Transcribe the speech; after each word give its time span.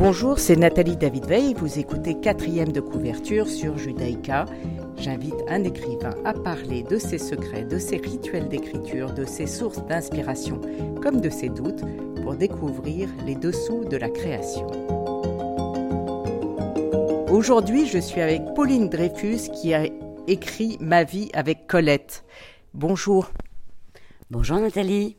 Bonjour, 0.00 0.38
c'est 0.38 0.56
Nathalie 0.56 0.96
David 0.96 1.26
Veil. 1.26 1.52
Vous 1.52 1.78
écoutez 1.78 2.18
quatrième 2.18 2.72
de 2.72 2.80
couverture 2.80 3.46
sur 3.46 3.76
Judaïka. 3.76 4.46
J'invite 4.96 5.34
un 5.46 5.62
écrivain 5.62 6.14
à 6.24 6.32
parler 6.32 6.82
de 6.82 6.96
ses 6.96 7.18
secrets, 7.18 7.64
de 7.64 7.78
ses 7.78 7.98
rituels 7.98 8.48
d'écriture, 8.48 9.12
de 9.12 9.26
ses 9.26 9.46
sources 9.46 9.84
d'inspiration, 9.84 10.58
comme 11.02 11.20
de 11.20 11.28
ses 11.28 11.50
doutes, 11.50 11.82
pour 12.22 12.34
découvrir 12.34 13.10
les 13.26 13.34
dessous 13.34 13.84
de 13.84 13.98
la 13.98 14.08
création. 14.08 14.68
Aujourd'hui, 17.28 17.86
je 17.86 17.98
suis 17.98 18.22
avec 18.22 18.40
Pauline 18.54 18.88
Dreyfus 18.88 19.50
qui 19.52 19.74
a 19.74 19.82
écrit 20.26 20.78
Ma 20.80 21.04
vie 21.04 21.28
avec 21.34 21.66
Colette. 21.66 22.24
Bonjour. 22.72 23.30
Bonjour 24.30 24.60
Nathalie. 24.60 25.18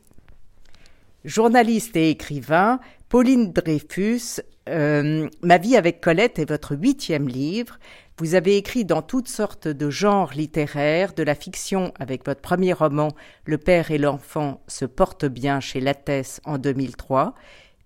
Journaliste 1.23 1.95
et 1.97 2.09
écrivain, 2.09 2.79
Pauline 3.11 3.51
Dreyfus, 3.51 4.39
euh, 4.69 5.27
Ma 5.41 5.57
vie 5.57 5.75
avec 5.75 5.99
Colette 5.99 6.39
est 6.39 6.47
votre 6.47 6.77
huitième 6.77 7.27
livre. 7.27 7.77
Vous 8.17 8.35
avez 8.35 8.55
écrit 8.55 8.85
dans 8.85 9.01
toutes 9.01 9.27
sortes 9.27 9.67
de 9.67 9.89
genres 9.89 10.31
littéraires, 10.33 11.13
de 11.13 11.21
la 11.21 11.35
fiction 11.35 11.91
avec 11.99 12.25
votre 12.25 12.39
premier 12.39 12.71
roman 12.71 13.09
Le 13.43 13.57
père 13.57 13.91
et 13.91 13.97
l'enfant 13.97 14.61
se 14.69 14.85
portent 14.85 15.25
bien 15.25 15.59
chez 15.59 15.81
Lattès 15.81 16.39
en 16.45 16.57
2003, 16.57 17.35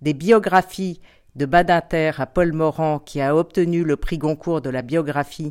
des 0.03 0.13
biographies 0.13 1.01
de 1.35 1.47
Badinter 1.47 2.11
à 2.19 2.27
Paul 2.27 2.53
Morand 2.53 2.99
qui 2.99 3.19
a 3.19 3.35
obtenu 3.35 3.83
le 3.83 3.95
prix 3.95 4.19
Goncourt 4.19 4.61
de 4.61 4.69
la 4.69 4.83
biographie 4.83 5.49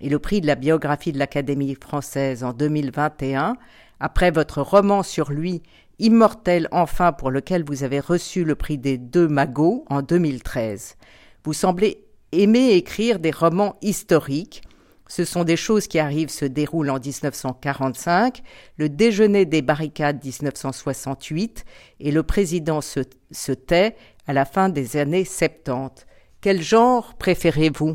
et 0.00 0.08
le 0.08 0.20
prix 0.20 0.40
de 0.40 0.46
la 0.46 0.54
biographie 0.54 1.10
de 1.10 1.18
l'Académie 1.18 1.74
française 1.74 2.44
en 2.44 2.52
2021, 2.52 3.56
après 3.98 4.30
votre 4.30 4.62
roman 4.62 5.02
sur 5.02 5.32
lui 5.32 5.62
Immortel 5.98 6.68
enfin 6.72 7.12
pour 7.12 7.30
lequel 7.30 7.64
vous 7.64 7.82
avez 7.82 8.00
reçu 8.00 8.44
le 8.44 8.54
prix 8.54 8.78
des 8.78 8.98
deux 8.98 9.28
magots 9.28 9.84
en 9.88 10.02
2013. 10.02 10.96
Vous 11.44 11.52
semblez 11.52 12.04
aimer 12.32 12.72
écrire 12.72 13.18
des 13.18 13.30
romans 13.30 13.76
historiques. 13.80 14.62
Ce 15.08 15.24
sont 15.24 15.44
des 15.44 15.56
choses 15.56 15.86
qui 15.86 15.98
arrivent, 15.98 16.30
se 16.30 16.44
déroulent 16.44 16.90
en 16.90 16.98
1945, 16.98 18.42
le 18.76 18.88
déjeuner 18.88 19.44
des 19.44 19.62
barricades 19.62 20.22
1968 20.22 21.64
et 22.00 22.10
le 22.10 22.22
président 22.24 22.80
se, 22.80 23.52
tait 23.52 23.94
à 24.26 24.32
la 24.32 24.44
fin 24.44 24.68
des 24.68 24.96
années 24.96 25.24
70. 25.24 26.04
Quel 26.40 26.60
genre 26.60 27.14
préférez-vous? 27.14 27.94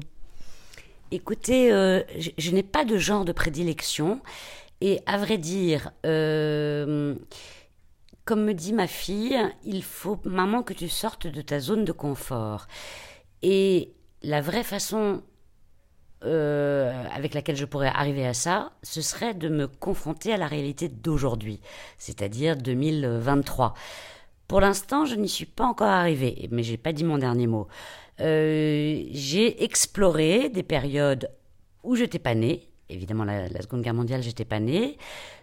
Écoutez, 1.12 1.74
euh, 1.74 2.02
je, 2.18 2.30
je 2.38 2.52
n'ai 2.52 2.64
pas 2.64 2.86
de 2.86 2.98
genre 2.98 3.26
de 3.26 3.34
prédilection. 3.34 4.22
Et 4.80 5.00
à 5.06 5.18
vrai 5.18 5.38
dire, 5.38 5.92
euh, 6.06 7.16
comme 8.32 8.46
me 8.46 8.54
dit 8.54 8.72
ma 8.72 8.88
fille, 8.88 9.38
il 9.66 9.84
faut, 9.84 10.18
maman, 10.24 10.64
que 10.64 10.72
tu 10.72 10.88
sortes 10.88 11.28
de 11.28 11.42
ta 11.42 11.60
zone 11.60 11.84
de 11.84 11.92
confort. 11.92 12.68
Et 13.42 13.92
la 14.24 14.40
vraie 14.40 14.64
façon 14.64 15.22
euh, 16.24 17.04
avec 17.14 17.34
laquelle 17.34 17.58
je 17.58 17.66
pourrais 17.66 17.90
arriver 17.90 18.26
à 18.26 18.34
ça, 18.34 18.72
ce 18.84 19.02
serait 19.02 19.34
de 19.34 19.50
me 19.50 19.68
confronter 19.68 20.32
à 20.32 20.38
la 20.38 20.48
réalité 20.48 20.88
d'aujourd'hui, 20.88 21.60
c'est-à-dire 21.98 22.56
2023. 22.56 23.74
Pour 24.48 24.62
l'instant, 24.62 25.04
je 25.04 25.16
n'y 25.16 25.28
suis 25.28 25.46
pas 25.46 25.66
encore 25.66 25.90
arrivée, 25.90 26.48
mais 26.52 26.64
j'ai 26.64 26.78
pas 26.78 26.94
dit 26.94 27.04
mon 27.04 27.18
dernier 27.18 27.48
mot. 27.48 27.68
Euh, 28.22 29.04
j'ai 29.12 29.62
exploré 29.62 30.48
des 30.48 30.64
périodes 30.64 31.30
où 31.84 31.98
je 31.98 32.04
n'étais 32.04 32.18
pas 32.18 32.34
née. 32.34 32.71
Évidemment, 32.92 33.24
la, 33.24 33.62
Seconde 33.62 33.82
Guerre 33.82 33.94
mondiale, 33.94 34.22
j'étais 34.22 34.46
pas 34.46 34.60
née. 34.60 34.98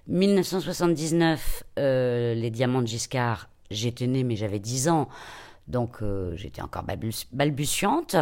1979, 0.06 1.64
euh, 1.78 2.34
les 2.34 2.50
diamants 2.50 2.82
de 2.82 2.86
Giscard, 2.86 3.48
j'étais 3.70 4.06
née, 4.06 4.22
mais 4.22 4.36
j'avais 4.36 4.58
10 4.58 4.88
ans. 4.91 5.08
Donc 5.66 6.02
euh, 6.02 6.36
j'étais 6.36 6.60
encore 6.60 6.84
balbutiante. 7.32 8.16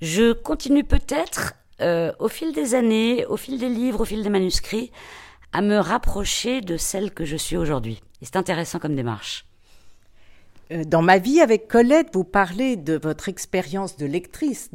Je 0.00 0.32
continue 0.32 0.84
peut-être, 0.84 1.54
euh, 1.80 2.12
au 2.18 2.28
fil 2.28 2.52
des 2.52 2.74
années, 2.74 3.26
au 3.26 3.36
fil 3.36 3.58
des 3.58 3.68
livres, 3.68 4.00
au 4.00 4.04
fil 4.04 4.22
des 4.22 4.30
manuscrits, 4.30 4.90
à 5.52 5.60
me 5.60 5.76
rapprocher 5.76 6.62
de 6.62 6.76
celle 6.76 7.12
que 7.12 7.24
je 7.24 7.36
suis 7.36 7.56
aujourd'hui. 7.56 8.02
Et 8.22 8.24
c'est 8.24 8.36
intéressant 8.36 8.78
comme 8.78 8.96
démarche. 8.96 9.46
Dans 10.86 11.02
ma 11.02 11.18
vie 11.18 11.40
avec 11.40 11.66
Colette, 11.66 12.10
vous 12.14 12.22
parlez 12.22 12.76
de 12.76 12.96
votre 12.96 13.28
expérience 13.28 13.96
de 13.96 14.06
lectrice 14.06 14.70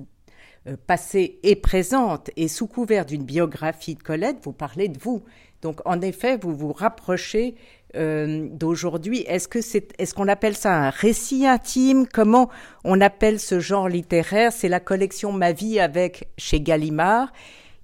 passée 0.87 1.39
et 1.43 1.55
présente, 1.55 2.31
et 2.35 2.47
sous 2.47 2.67
couvert 2.67 3.05
d'une 3.05 3.23
biographie 3.23 3.95
de 3.95 4.03
Colette, 4.03 4.37
vous 4.43 4.53
parlez 4.53 4.87
de 4.87 4.97
vous. 4.99 5.23
Donc 5.61 5.81
en 5.85 6.01
effet, 6.01 6.37
vous 6.37 6.55
vous 6.55 6.73
rapprochez 6.73 7.55
euh, 7.95 8.47
d'aujourd'hui. 8.51 9.23
Est-ce 9.27 9.47
que 9.47 9.61
c'est, 9.61 9.87
est-ce 9.99 10.13
qu'on 10.13 10.27
appelle 10.27 10.55
ça 10.55 10.75
un 10.75 10.89
récit 10.89 11.47
intime? 11.47 12.07
Comment 12.07 12.49
on 12.83 12.99
appelle 12.99 13.39
ce 13.39 13.59
genre 13.59 13.87
littéraire? 13.87 14.51
C'est 14.51 14.67
la 14.67 14.79
collection 14.79 15.31
Ma 15.31 15.53
vie 15.53 15.79
avec 15.79 16.27
chez 16.37 16.59
Gallimard. 16.59 17.31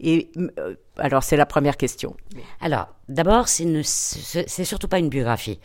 Et 0.01 0.29
euh, 0.37 0.75
alors 0.97 1.23
c'est 1.23 1.37
la 1.37 1.45
première 1.45 1.77
question. 1.77 2.15
Alors 2.59 2.89
d'abord, 3.07 3.47
c'est, 3.47 4.65
surtout 4.65 4.87
pas 4.87 4.99
une 4.99 5.09
biographie. 5.09 5.59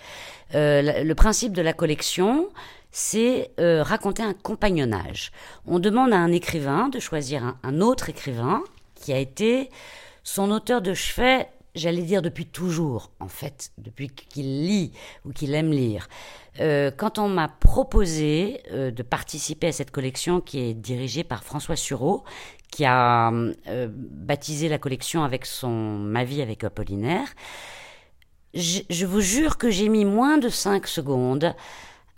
Euh, 0.55 1.03
le 1.03 1.15
principe 1.15 1.53
de 1.53 1.63
la 1.63 1.73
collection, 1.73 2.49
c'est 2.91 3.51
euh, 3.61 3.83
raconter 3.83 4.23
un 4.23 4.33
compagnonnage. 4.33 5.31
On 5.67 5.79
demande 5.79 6.13
à 6.13 6.19
un 6.19 6.33
écrivain 6.33 6.89
de 6.89 6.99
choisir 6.99 7.57
un, 7.63 7.81
autre 7.81 8.09
écrivain 8.09 8.63
qui 8.95 9.13
a 9.13 9.19
été 9.19 9.71
son 10.25 10.51
auteur 10.51 10.83
de 10.83 10.95
chevet 10.95 11.49
j'allais 11.75 12.03
dire 12.03 12.23
depuis 12.23 12.47
toujours, 12.47 13.11
en 13.21 13.29
fait, 13.29 13.71
depuis 13.77 14.09
qu'il 14.09 14.67
lit 14.67 14.93
ou 15.27 15.33
qu'il 15.33 15.55
aime 15.55 15.73
lire. 15.73 16.09
Euh, 16.59 16.91
quand 16.91 17.19
on 17.19 17.29
m'a 17.29 17.49
proposé 17.49 18.63
euh, 18.73 18.91
de 18.91 19.03
participer 19.03 19.67
à 19.67 19.73
cette 19.73 19.91
collection 19.91 20.41
qui 20.41 20.59
est 20.61 20.73
dirigée 20.73 21.23
par 21.23 21.45
François 21.45 21.77
Sureau, 21.77 22.25
qui 22.71 22.87
a 22.87 23.31
baptisé 23.91 24.71
la 24.71 24.79
collection 24.79 25.23
avec 25.23 25.45
son 25.45 25.99
Ma 25.99 26.25
vie 26.25 26.41
avec 26.41 26.65
Apollinaire, 26.65 27.29
je, 28.55 28.81
je 28.89 29.05
vous 29.05 29.21
jure 29.21 29.59
que 29.59 29.69
j'ai 29.69 29.91
mis 29.91 30.07
moins 30.07 30.39
de 30.39 30.49
cinq 30.49 30.87
secondes 30.87 31.55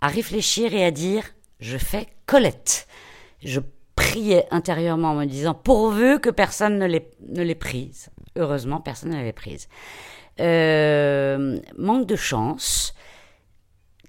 à 0.01 0.07
réfléchir 0.07 0.73
et 0.73 0.85
à 0.85 0.91
dire 0.91 1.23
je 1.59 1.77
fais 1.77 2.07
Colette. 2.25 2.87
Je 3.43 3.59
priais 3.95 4.45
intérieurement 4.51 5.11
en 5.11 5.15
me 5.15 5.25
disant 5.25 5.53
pourvu 5.53 6.19
que 6.19 6.29
personne 6.29 6.79
ne 6.79 6.85
l'ait, 6.85 7.11
ne 7.27 7.43
l'ait 7.43 7.55
prise. 7.55 8.09
Heureusement, 8.37 8.79
personne 8.79 9.09
ne 9.09 9.17
l'avait 9.17 9.33
prise. 9.33 9.67
Euh, 10.39 11.59
manque 11.77 12.07
de 12.07 12.15
chance. 12.15 12.93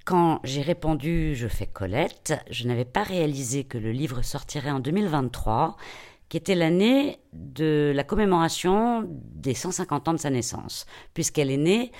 Quand 0.04 0.40
j'ai 0.44 0.62
répondu 0.62 1.34
je 1.34 1.48
fais 1.48 1.66
Colette, 1.66 2.34
je 2.50 2.66
n'avais 2.66 2.84
pas 2.84 3.02
réalisé 3.02 3.64
que 3.64 3.78
le 3.78 3.92
livre 3.92 4.22
sortirait 4.22 4.70
en 4.70 4.80
2023, 4.80 5.76
qui 6.28 6.36
était 6.36 6.54
l'année 6.54 7.18
de 7.32 7.92
la 7.94 8.04
commémoration 8.04 9.04
des 9.08 9.54
150 9.54 10.08
ans 10.08 10.12
de 10.12 10.18
sa 10.18 10.30
naissance, 10.30 10.86
puisqu'elle 11.14 11.50
est 11.50 11.56
née 11.56 11.92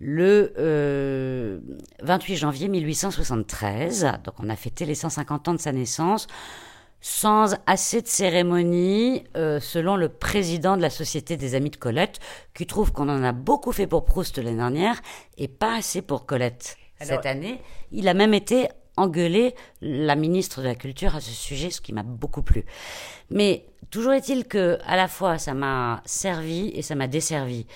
le 0.00 0.52
euh, 0.58 1.60
28 2.02 2.36
janvier 2.36 2.68
1873. 2.68 4.12
Donc 4.24 4.34
on 4.38 4.48
a 4.48 4.56
fêté 4.56 4.86
les 4.86 4.94
150 4.94 5.48
ans 5.48 5.54
de 5.54 5.60
sa 5.60 5.72
naissance 5.72 6.26
sans 7.02 7.56
assez 7.66 8.02
de 8.02 8.06
cérémonie, 8.06 9.24
euh, 9.36 9.58
selon 9.58 9.96
le 9.96 10.08
président 10.08 10.76
de 10.76 10.82
la 10.82 10.90
Société 10.90 11.36
des 11.36 11.54
Amis 11.54 11.70
de 11.70 11.76
Colette, 11.76 12.18
qui 12.54 12.66
trouve 12.66 12.92
qu'on 12.92 13.08
en 13.08 13.22
a 13.22 13.32
beaucoup 13.32 13.72
fait 13.72 13.86
pour 13.86 14.04
Proust 14.04 14.36
l'année 14.38 14.56
dernière 14.56 15.00
et 15.38 15.48
pas 15.48 15.76
assez 15.76 16.02
pour 16.02 16.26
Colette 16.26 16.76
cette 17.00 17.24
année. 17.24 17.62
Il 17.90 18.06
a 18.08 18.14
même 18.14 18.34
été 18.34 18.68
engueulé 18.98 19.54
la 19.80 20.14
ministre 20.14 20.60
de 20.60 20.66
la 20.66 20.74
Culture 20.74 21.16
à 21.16 21.20
ce 21.20 21.30
sujet, 21.30 21.70
ce 21.70 21.80
qui 21.80 21.94
m'a 21.94 22.02
beaucoup 22.02 22.42
plu. 22.42 22.66
Mais 23.30 23.64
toujours 23.90 24.12
est-il 24.12 24.44
que, 24.44 24.78
à 24.84 24.96
la 24.96 25.08
fois, 25.08 25.38
ça 25.38 25.54
m'a 25.54 26.02
servi 26.04 26.70
et 26.74 26.82
ça 26.82 26.96
m'a 26.96 27.06
desservi. 27.06 27.66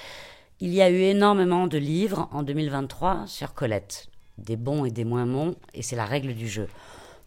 Il 0.61 0.73
y 0.73 0.83
a 0.83 0.89
eu 0.89 1.01
énormément 1.01 1.67
de 1.67 1.79
livres 1.79 2.29
en 2.31 2.45
2023 2.45 3.25
sur 3.27 3.55
Colette, 3.55 4.07
des 4.39 4.57
bons 4.57 4.85
et 4.85 4.93
des 4.93 5.05
moins 5.05 5.27
bons, 5.27 5.57
et 5.75 5.83
c'est 5.83 5.97
la 5.97 6.05
règle 6.05 6.33
du 6.33 6.47
jeu. 6.47 6.69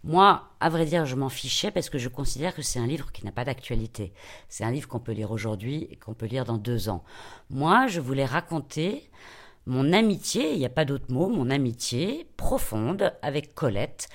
Moi, 0.06 0.44
à 0.62 0.70
vrai 0.70 0.86
dire, 0.86 1.06
je 1.06 1.18
m'en 1.18 1.28
fichais 1.28 1.70
parce 1.70 1.90
que 1.90 1.98
je 1.98 2.08
considère 2.08 2.56
que 2.56 2.62
c'est 2.62 2.80
un 2.80 2.88
livre 2.88 3.12
qui 3.12 3.26
n'a 3.26 3.34
pas 3.34 3.44
d'actualité. 3.44 4.14
C'est 4.48 4.64
un 4.64 4.72
livre 4.72 4.88
qu'on 4.88 5.02
peut 5.02 5.12
lire 5.12 5.32
aujourd'hui 5.32 5.90
et 5.92 5.98
qu'on 5.98 6.14
peut 6.14 6.26
lire 6.26 6.46
dans 6.46 6.58
deux 6.58 6.88
ans. 6.88 7.04
Moi, 7.50 7.88
je 7.88 8.00
voulais 8.00 8.24
raconter 8.24 9.10
mon 9.66 9.92
amitié, 9.92 10.54
il 10.54 10.60
n'y 10.60 10.66
a 10.66 10.70
pas 10.70 10.86
d'autre 10.86 11.12
mot, 11.12 11.28
mon 11.28 11.50
amitié 11.50 12.30
profonde 12.38 13.14
avec 13.22 13.54
Colette, 13.54 14.08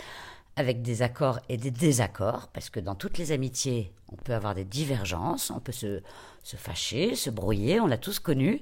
avec 0.56 0.82
des 0.82 1.02
accords 1.02 1.40
et 1.49 1.56
des 1.56 1.70
désaccords, 1.70 2.49
parce 2.52 2.70
que 2.70 2.81
dans 2.81 2.94
toutes 2.94 3.19
les 3.19 3.32
amitiés, 3.32 3.93
on 4.12 4.16
peut 4.16 4.34
avoir 4.34 4.54
des 4.54 4.64
divergences, 4.64 5.50
on 5.50 5.60
peut 5.60 5.72
se, 5.72 6.02
se 6.43 6.56
fâcher, 6.56 7.14
se 7.14 7.31
brouiller, 7.31 7.81
on 7.81 7.87
l'a 7.87 7.99
tous 7.99 8.19
connu. 8.19 8.60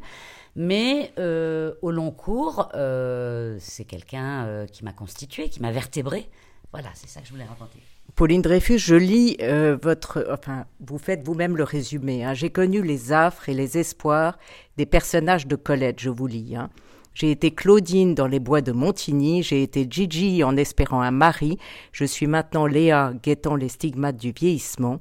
Mais 0.56 1.12
euh, 1.18 1.74
au 1.82 1.90
long 1.90 2.10
cours, 2.10 2.70
euh, 2.74 3.56
c'est 3.60 3.84
quelqu'un 3.84 4.44
euh, 4.46 4.66
qui 4.66 4.84
m'a 4.84 4.92
constitué, 4.92 5.48
qui 5.48 5.60
m'a 5.60 5.70
vertébré. 5.70 6.28
Voilà, 6.72 6.88
c'est 6.94 7.08
ça 7.08 7.20
que 7.20 7.26
je 7.26 7.32
voulais 7.32 7.44
raconter. 7.44 7.78
Pauline 8.16 8.42
Dreyfus, 8.42 8.78
je 8.78 8.96
lis 8.96 9.36
votre. 9.82 10.26
Enfin, 10.30 10.66
vous 10.80 10.98
faites 10.98 11.24
vous-même 11.24 11.56
le 11.56 11.64
résumé. 11.64 12.24
Hein. 12.24 12.34
J'ai 12.34 12.50
connu 12.50 12.82
les 12.82 13.12
affres 13.12 13.48
et 13.48 13.54
les 13.54 13.78
espoirs 13.78 14.36
des 14.76 14.86
personnages 14.86 15.46
de 15.46 15.56
Colette, 15.56 16.00
je 16.00 16.10
vous 16.10 16.26
lis. 16.26 16.56
Hein. 16.56 16.70
J'ai 17.14 17.30
été 17.30 17.50
Claudine 17.50 18.14
dans 18.14 18.26
les 18.26 18.38
bois 18.38 18.60
de 18.60 18.72
Montigny, 18.72 19.42
j'ai 19.42 19.62
été 19.62 19.86
Gigi 19.90 20.44
en 20.44 20.56
espérant 20.56 21.00
un 21.00 21.10
mari, 21.10 21.58
je 21.92 22.04
suis 22.04 22.26
maintenant 22.26 22.66
Léa 22.66 23.12
guettant 23.22 23.56
les 23.56 23.68
stigmates 23.68 24.16
du 24.16 24.32
vieillissement. 24.32 25.00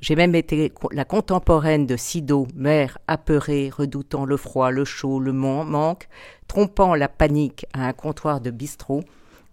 J'ai 0.00 0.14
même 0.14 0.36
été 0.36 0.72
la 0.92 1.04
contemporaine 1.04 1.84
de 1.84 1.96
Sido, 1.96 2.46
mère 2.54 2.98
apeurée, 3.08 3.70
redoutant 3.76 4.24
le 4.24 4.36
froid, 4.36 4.70
le 4.70 4.84
chaud, 4.84 5.18
le 5.18 5.32
manque, 5.32 6.08
trompant 6.46 6.94
la 6.94 7.08
panique 7.08 7.66
à 7.72 7.88
un 7.88 7.92
comptoir 7.92 8.40
de 8.40 8.52
bistrot. 8.52 9.02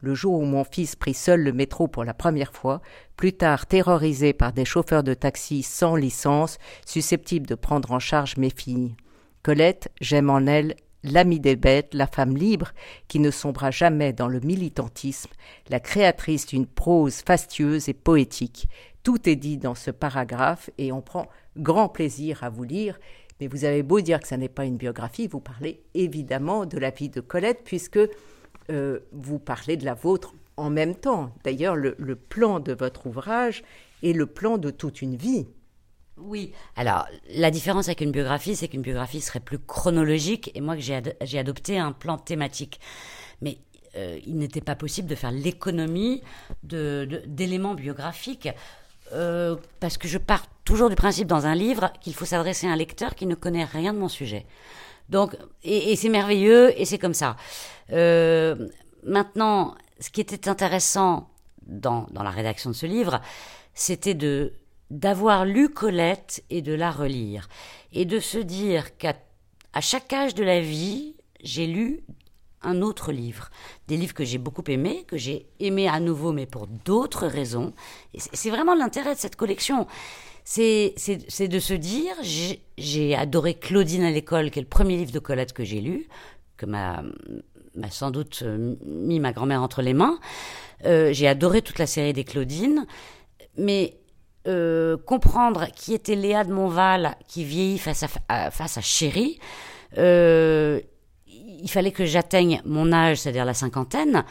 Le 0.01 0.13
jour 0.13 0.39
où 0.39 0.45
mon 0.45 0.63
fils 0.63 0.95
prit 0.95 1.15
seul 1.15 1.41
le 1.41 1.51
métro 1.51 1.87
pour 1.87 2.03
la 2.03 2.13
première 2.13 2.53
fois, 2.53 2.81
plus 3.17 3.33
tard 3.33 3.65
terrorisé 3.65 4.33
par 4.33 4.53
des 4.53 4.65
chauffeurs 4.65 5.01
de 5.01 5.15
taxi 5.15 5.63
sans 5.63 5.95
licence, 5.95 6.59
susceptibles 6.85 7.47
de 7.47 7.55
prendre 7.55 7.91
en 7.91 7.99
charge 7.99 8.37
mes 8.37 8.51
filles. 8.51 8.93
Colette, 9.41 9.89
j'aime 9.99 10.29
en 10.29 10.45
elle 10.45 10.75
l'amie 11.11 11.39
des 11.39 11.55
bêtes, 11.55 11.93
la 11.93 12.07
femme 12.07 12.35
libre 12.35 12.71
qui 13.07 13.19
ne 13.19 13.31
sombra 13.31 13.71
jamais 13.71 14.13
dans 14.13 14.27
le 14.27 14.39
militantisme, 14.39 15.31
la 15.69 15.79
créatrice 15.79 16.45
d'une 16.47 16.65
prose 16.65 17.21
fastueuse 17.21 17.89
et 17.89 17.93
poétique. 17.93 18.67
Tout 19.03 19.29
est 19.29 19.35
dit 19.35 19.57
dans 19.57 19.75
ce 19.75 19.91
paragraphe 19.91 20.69
et 20.77 20.91
on 20.91 21.01
prend 21.01 21.27
grand 21.57 21.89
plaisir 21.89 22.43
à 22.43 22.49
vous 22.49 22.63
lire. 22.63 22.99
Mais 23.39 23.47
vous 23.47 23.65
avez 23.65 23.83
beau 23.83 24.01
dire 24.01 24.19
que 24.19 24.27
ce 24.27 24.35
n'est 24.35 24.49
pas 24.49 24.65
une 24.65 24.77
biographie, 24.77 25.27
vous 25.27 25.41
parlez 25.41 25.83
évidemment 25.93 26.65
de 26.65 26.77
la 26.77 26.89
vie 26.89 27.09
de 27.09 27.21
Colette 27.21 27.61
puisque 27.63 27.99
euh, 28.69 28.99
vous 29.11 29.39
parlez 29.39 29.77
de 29.77 29.85
la 29.85 29.93
vôtre 29.93 30.33
en 30.57 30.69
même 30.69 30.95
temps. 30.95 31.31
D'ailleurs, 31.43 31.75
le, 31.75 31.95
le 31.97 32.15
plan 32.15 32.59
de 32.59 32.73
votre 32.73 33.07
ouvrage 33.07 33.63
est 34.03 34.13
le 34.13 34.25
plan 34.25 34.57
de 34.57 34.69
toute 34.69 35.01
une 35.01 35.15
vie. 35.15 35.47
Oui. 36.17 36.53
Alors, 36.75 37.07
la 37.29 37.51
différence 37.51 37.87
avec 37.87 38.01
une 38.01 38.11
biographie, 38.11 38.55
c'est 38.55 38.67
qu'une 38.67 38.81
biographie 38.81 39.21
serait 39.21 39.41
plus 39.41 39.59
chronologique 39.59 40.51
et 40.55 40.61
moi, 40.61 40.75
que 40.75 40.81
j'ai 40.81 41.39
adopté 41.39 41.77
un 41.77 41.91
plan 41.91 42.17
thématique. 42.17 42.79
Mais 43.41 43.57
euh, 43.97 44.19
il 44.25 44.37
n'était 44.37 44.61
pas 44.61 44.75
possible 44.75 45.07
de 45.07 45.15
faire 45.15 45.31
l'économie 45.31 46.21
d'éléments 46.63 47.75
biographiques 47.75 48.49
euh, 49.13 49.55
parce 49.79 49.97
que 49.97 50.07
je 50.07 50.17
pars 50.17 50.45
toujours 50.63 50.89
du 50.89 50.95
principe 50.95 51.27
dans 51.27 51.45
un 51.45 51.55
livre 51.55 51.91
qu'il 52.01 52.13
faut 52.13 52.25
s'adresser 52.25 52.67
à 52.67 52.71
un 52.71 52.75
lecteur 52.75 53.15
qui 53.15 53.25
ne 53.25 53.35
connaît 53.35 53.65
rien 53.65 53.93
de 53.93 53.99
mon 53.99 54.09
sujet. 54.09 54.45
Donc, 55.09 55.37
et, 55.63 55.95
c'est 55.95 56.09
merveilleux 56.09 56.79
et 56.79 56.85
c'est 56.85 56.97
comme 56.97 57.13
ça. 57.13 57.35
Euh, 57.91 58.69
maintenant, 59.03 59.75
ce 59.99 60.09
qui 60.09 60.21
était 60.21 60.49
intéressant 60.49 61.29
dans, 61.67 62.07
dans 62.11 62.23
la 62.23 62.31
rédaction 62.31 62.71
de 62.71 62.75
ce 62.75 62.85
livre, 62.85 63.21
c'était 63.73 64.15
de 64.15 64.53
d'avoir 64.91 65.45
lu 65.45 65.69
Colette 65.69 66.43
et 66.49 66.61
de 66.61 66.73
la 66.73 66.91
relire, 66.91 67.47
et 67.91 68.05
de 68.05 68.19
se 68.19 68.37
dire 68.37 68.97
qu'à 68.97 69.15
à 69.75 69.81
chaque 69.81 70.13
âge 70.13 70.33
de 70.33 70.43
la 70.43 70.61
vie, 70.61 71.15
j'ai 71.43 71.67
lu 71.67 72.05
un 72.61 72.81
autre 72.81 73.11
livre, 73.11 73.49
des 73.87 73.97
livres 73.97 74.13
que 74.13 74.23
j'ai 74.23 74.37
beaucoup 74.37 74.63
aimés, 74.67 75.03
que 75.05 75.17
j'ai 75.17 75.47
aimés 75.59 75.87
à 75.87 75.99
nouveau, 75.99 76.31
mais 76.31 76.45
pour 76.45 76.65
d'autres 76.67 77.27
raisons. 77.27 77.73
C'est 78.15 78.49
vraiment 78.49 78.73
l'intérêt 78.73 79.15
de 79.15 79.19
cette 79.19 79.35
collection. 79.35 79.85
C'est 80.45 80.95
de 80.95 81.59
se 81.59 81.73
dire, 81.73 82.13
j'ai 82.77 83.15
adoré 83.15 83.55
Claudine 83.55 84.03
à 84.03 84.11
l'école, 84.11 84.49
qui 84.49 84.59
est 84.59 84.61
le 84.61 84.67
premier 84.67 84.95
livre 84.95 85.11
de 85.11 85.19
Colette 85.19 85.51
que 85.51 85.65
j'ai 85.65 85.81
lu, 85.81 86.07
que 86.57 86.65
m'a 86.65 87.03
sans 87.91 88.11
doute 88.11 88.39
euh, 88.43 88.75
mis 88.85 89.19
ma 89.19 89.33
grand-mère 89.33 89.61
entre 89.61 89.81
les 89.81 89.93
mains. 89.93 90.17
Euh, 90.85 91.11
j'ai 91.11 91.27
adoré 91.27 91.61
toute 91.61 91.77
la 91.77 91.87
série 91.87 92.13
des 92.13 92.23
Claudines, 92.23 92.87
mais 93.57 93.97
euh, 94.47 94.97
comprendre 94.97 95.67
qui 95.75 95.93
était 95.93 96.15
Léa 96.15 96.43
de 96.43 96.53
Montval 96.53 97.15
qui 97.27 97.43
vieillit 97.43 97.79
face 97.79 98.05
à, 98.27 98.51
face 98.51 98.77
à 98.77 98.81
Chéri, 98.81 99.39
euh, 99.97 100.79
il 101.27 101.69
fallait 101.69 101.91
que 101.91 102.05
j'atteigne 102.05 102.61
mon 102.65 102.91
âge, 102.91 103.21
c'est-à-dire 103.21 103.45
la 103.45 103.53
cinquantaine, 103.53 104.23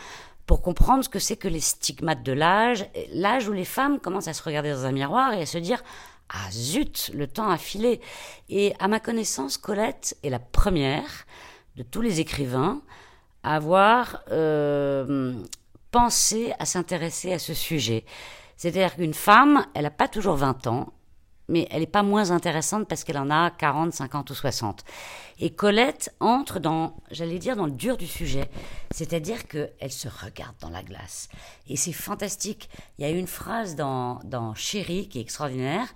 pour 0.47 0.63
comprendre 0.63 1.03
ce 1.03 1.09
que 1.09 1.19
c'est 1.19 1.37
que 1.37 1.49
les 1.49 1.61
stigmates 1.61 2.23
de 2.23 2.33
l'âge, 2.33 2.87
l'âge 3.13 3.49
où 3.49 3.53
les 3.53 3.65
femmes 3.65 3.99
commencent 3.99 4.29
à 4.29 4.35
se 4.35 4.43
regarder 4.43 4.71
dans 4.71 4.85
un 4.85 4.93
miroir 4.93 5.33
et 5.33 5.43
à 5.43 5.47
se 5.47 5.59
dire 5.59 5.83
ah 6.29 6.51
zut, 6.51 7.11
le 7.15 7.27
temps 7.27 7.51
a 7.51 7.59
filé. 7.59 8.01
Et 8.49 8.75
à 8.79 8.89
ma 8.89 9.01
connaissance, 9.01 9.59
Colette 9.59 10.17
est 10.23 10.31
la 10.31 10.39
première 10.39 11.27
de 11.77 11.83
tous 11.83 12.01
les 12.01 12.21
écrivains 12.21 12.83
à 13.43 13.57
avoir 13.57 14.23
euh, 14.31 15.35
pensé 15.91 16.53
à 16.59 16.65
s'intéresser 16.65 17.33
à 17.33 17.39
ce 17.39 17.55
sujet. 17.55 18.05
C'est-à-dire 18.57 18.97
qu'une 18.97 19.15
femme, 19.15 19.67
elle 19.75 19.83
n'a 19.83 19.91
pas 19.91 20.09
toujours 20.09 20.37
20 20.37 20.67
ans, 20.67 20.93
mais 21.49 21.67
elle 21.71 21.81
n'est 21.81 21.87
pas 21.87 22.03
moins 22.03 22.31
intéressante 22.31 22.89
parce 22.89 23.05
qu'elle 23.05 23.19
en 23.19 23.31
a 23.31 23.51
40, 23.51 23.93
50 23.93 24.31
ou 24.31 24.35
60. 24.35 24.85
Et 25.41 25.51
Colette 25.51 26.15
entre 26.21 26.59
dans, 26.59 26.97
j'allais 27.11 27.39
dire, 27.39 27.57
dans 27.57 27.67
le 27.67 27.73
dur 27.73 27.97
du 27.97 28.07
sujet. 28.07 28.49
C'est-à-dire 28.91 29.47
qu'elle 29.47 29.91
se 29.91 30.09
regarde 30.09 30.55
dans 30.61 30.71
la 30.71 30.83
glace. 30.83 31.29
Et 31.69 31.77
c'est 31.77 31.93
fantastique. 31.93 32.71
Il 32.99 33.03
y 33.03 33.05
a 33.05 33.11
une 33.11 33.27
phrase 33.27 33.77
dans, 33.77 34.21
dans 34.25 34.55
Chérie 34.55 35.09
qui 35.09 35.19
est 35.19 35.23
extraordinaire. 35.23 35.87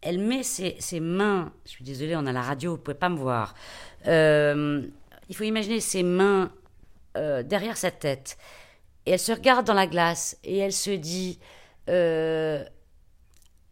Elle 0.00 0.18
met 0.18 0.42
ses, 0.42 1.00
mains, 1.00 1.52
je 1.64 1.70
suis 1.70 1.84
désolée, 1.84 2.16
on 2.16 2.26
a 2.26 2.32
la 2.32 2.42
radio, 2.42 2.72
vous 2.72 2.78
pouvez 2.78 2.96
pas 2.96 3.08
me 3.08 3.18
voir. 3.18 3.54
Euh, 4.08 4.84
il 5.28 5.36
faut 5.36 5.44
imaginer 5.44 5.78
ses 5.78 6.02
mains 6.02 6.50
euh, 7.16 7.44
derrière 7.44 7.76
sa 7.76 7.92
tête. 7.92 8.36
Et 9.06 9.12
elle 9.12 9.20
se 9.20 9.30
regarde 9.30 9.64
dans 9.64 9.74
la 9.74 9.86
glace 9.86 10.36
et 10.42 10.58
elle 10.58 10.72
se 10.72 10.90
dit, 10.90 11.38
euh, 11.88 12.64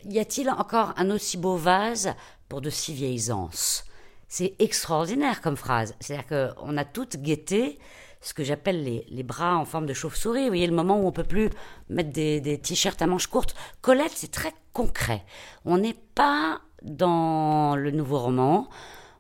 y 0.05 0.19
a-t-il 0.19 0.51
encore 0.51 0.93
un 0.97 1.11
aussi 1.11 1.37
beau 1.37 1.57
vase 1.57 2.15
pour 2.49 2.61
de 2.61 2.71
si 2.71 2.95
vieilles 2.95 3.31
anses? 3.31 3.85
C'est 4.29 4.55
extraordinaire 4.59 5.41
comme 5.41 5.57
phrase. 5.57 5.95
C'est-à-dire 6.01 6.27
qu'on 6.57 6.77
a 6.77 6.85
toutes 6.85 7.17
guetté 7.17 7.79
ce 8.21 8.35
que 8.35 8.45
j'appelle 8.45 9.05
les, 9.09 9.23
bras 9.23 9.57
en 9.57 9.65
forme 9.65 9.87
de 9.87 9.95
chauve-souris. 9.95 10.43
Vous 10.43 10.49
voyez, 10.49 10.67
le 10.67 10.75
moment 10.75 11.01
où 11.01 11.07
on 11.07 11.12
peut 11.12 11.25
plus 11.25 11.51
mettre 11.89 12.11
des, 12.11 12.41
des 12.41 12.59
t-shirts 12.59 13.01
à 13.03 13.07
manches 13.07 13.27
courtes. 13.27 13.55
Colette, 13.81 14.12
c'est 14.15 14.31
très 14.31 14.53
concret. 14.73 15.25
On 15.65 15.79
n'est 15.79 15.97
pas 16.15 16.61
dans 16.83 17.77
le 17.77 17.91
nouveau 17.91 18.19
roman, 18.19 18.69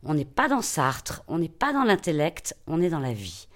on 0.02 0.14
n'est 0.14 0.24
pas 0.24 0.48
dans 0.48 0.62
Sartre, 0.62 1.22
on 1.28 1.38
n'est 1.38 1.48
pas 1.48 1.72
dans 1.72 1.84
l'intellect, 1.84 2.56
on 2.66 2.80
est 2.80 2.88
dans 2.88 3.00
la 3.00 3.12
vie. 3.12 3.48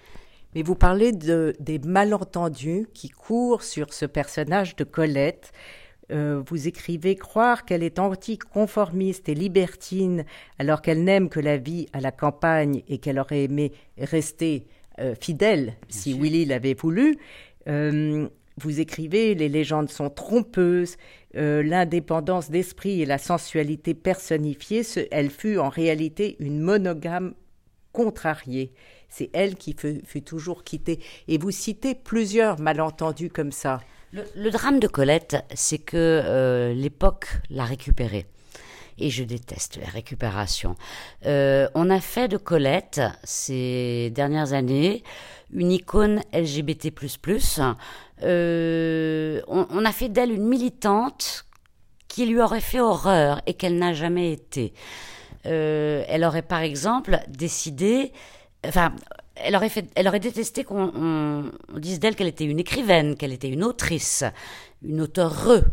Mais 0.55 0.63
vous 0.63 0.75
parlez 0.75 1.11
de, 1.11 1.53
des 1.59 1.79
malentendus 1.79 2.87
qui 2.93 3.09
courent 3.09 3.61
sur 3.61 3.93
ce 3.93 4.05
personnage 4.05 4.77
de 4.77 4.85
Colette. 4.85 5.51
Euh, 6.11 6.41
vous 6.47 6.69
écrivez 6.69 7.15
croire 7.15 7.65
qu'elle 7.65 7.83
est 7.83 7.99
anticonformiste 7.99 9.27
et 9.27 9.35
libertine 9.35 10.23
alors 10.57 10.81
qu'elle 10.81 11.03
n'aime 11.03 11.27
que 11.27 11.41
la 11.41 11.57
vie 11.57 11.87
à 11.91 11.99
la 11.99 12.11
campagne 12.11 12.83
et 12.87 12.99
qu'elle 12.99 13.19
aurait 13.19 13.43
aimé 13.43 13.73
rester 13.97 14.65
euh, 14.99 15.13
fidèle 15.19 15.73
si 15.89 16.13
Willy 16.13 16.45
l'avait 16.45 16.75
voulu. 16.75 17.17
Euh, 17.67 18.29
vous 18.57 18.79
écrivez 18.79 19.35
les 19.35 19.49
légendes 19.49 19.89
sont 19.89 20.09
trompeuses, 20.09 20.95
l'indépendance 21.33 22.49
d'esprit 22.49 23.01
et 23.01 23.05
la 23.05 23.17
sensualité 23.17 23.93
personnifiée, 23.93 24.83
elle 25.11 25.29
fut 25.29 25.57
en 25.57 25.67
réalité 25.67 26.37
une 26.39 26.61
monogame 26.61 27.33
contrariée. 27.91 28.71
C'est 29.09 29.29
elle 29.33 29.55
qui 29.55 29.75
fut, 29.77 30.21
toujours 30.21 30.63
quittée. 30.63 30.99
Et 31.27 31.37
vous 31.37 31.51
citez 31.51 31.95
plusieurs 31.95 32.59
malentendus 32.59 33.29
comme 33.29 33.51
ça. 33.51 33.79
Le, 34.11 34.49
drame 34.49 34.79
de 34.79 34.87
Colette, 34.87 35.37
c'est 35.53 35.77
que 35.77 35.97
euh, 35.97 36.73
l'époque 36.73 37.27
l'a 37.49 37.65
récupérée. 37.65 38.25
Et 38.97 39.09
je 39.09 39.25
déteste 39.25 39.77
la 39.81 39.89
récupération. 39.89 40.75
Euh, 41.25 41.67
on 41.75 41.89
a 41.89 41.99
fait 41.99 42.29
de 42.29 42.37
Colette, 42.37 43.01
ces 43.25 44.09
dernières 44.11 44.53
années, 44.53 45.03
une 45.53 45.71
icône 45.71 46.21
LGBT++. 46.33 46.93
Euh, 48.23 49.41
on, 49.47 49.67
on 49.69 49.83
a 49.85 49.91
fait 49.91 50.07
d'elle 50.07 50.31
une 50.31 50.47
militante 50.47 51.45
qui 52.07 52.25
lui 52.25 52.39
aurait 52.39 52.61
fait 52.61 52.79
horreur 52.79 53.41
et 53.45 53.55
qu'elle 53.55 53.77
n'a 53.77 53.93
jamais 53.93 54.31
été. 54.31 54.73
elle 55.43 56.23
aurait 56.23 56.41
par 56.41 56.61
exemple 56.61 57.19
décidé 57.27 58.13
Enfin, 58.67 58.93
elle 59.35 59.55
aurait, 59.55 60.19
détesté 60.19 60.63
qu'on 60.63 61.51
dise 61.75 61.99
d'elle 61.99 62.15
qu'elle 62.15 62.27
était 62.27 62.45
une 62.45 62.59
écrivaine, 62.59 63.15
qu'elle 63.15 63.33
était 63.33 63.49
une 63.49 63.63
autrice, 63.63 64.23
une 64.81 65.01
auteure. 65.01 65.63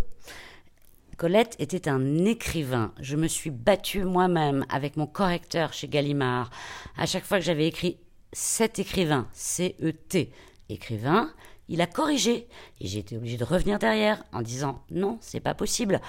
Colette 1.16 1.54
était 1.61 1.88
un 1.88 2.25
écrivain. 2.25 2.92
Je 3.00 3.16
me 3.16 3.28
suis 3.28 3.50
battue 3.50 4.04
moi-même 4.04 4.64
avec 4.68 4.96
mon 4.96 5.06
correcteur 5.06 5.72
chez 5.72 5.87
Gallimard. 5.87 6.50
À 6.96 7.06
chaque 7.06 7.25
fois 7.25 7.38
que 7.38 7.44
j'avais 7.44 7.68
écrit 7.68 7.99
cet 8.32 8.78
écrivain, 8.78 9.28
C-E-T, 9.32 10.32
écrivain, 10.68 11.30
il 11.68 11.80
a 11.80 11.87
corrigé. 11.87 12.49
Et 12.80 12.88
j'ai 12.88 12.99
été 12.99 13.16
obligée 13.16 13.37
de 13.37 13.44
revenir 13.44 13.78
derrière 13.78 14.25
en 14.32 14.42
disant 14.42 14.82
non, 14.90 15.18
c'est 15.20 15.40
pas 15.40 15.54
possible. 15.54 16.00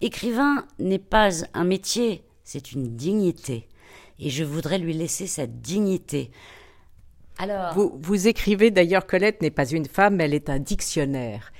Écrivain 0.00 0.64
n'est 0.78 0.98
pas 1.00 1.30
un 1.54 1.64
métier, 1.64 2.22
c'est 2.44 2.72
une 2.72 2.94
dignité 2.96 3.66
et 4.18 4.30
je 4.30 4.44
voudrais 4.44 4.78
lui 4.78 4.92
laisser 4.92 5.26
sa 5.26 5.46
dignité. 5.46 6.30
Alors, 7.38 7.74
vous, 7.74 7.98
vous 8.00 8.28
écrivez 8.28 8.70
d'ailleurs 8.70 9.06
Colette 9.06 9.42
n'est 9.42 9.50
pas 9.50 9.68
une 9.68 9.84
femme, 9.84 10.20
elle 10.20 10.34
est 10.34 10.48
un 10.48 10.58
dictionnaire. 10.58 11.52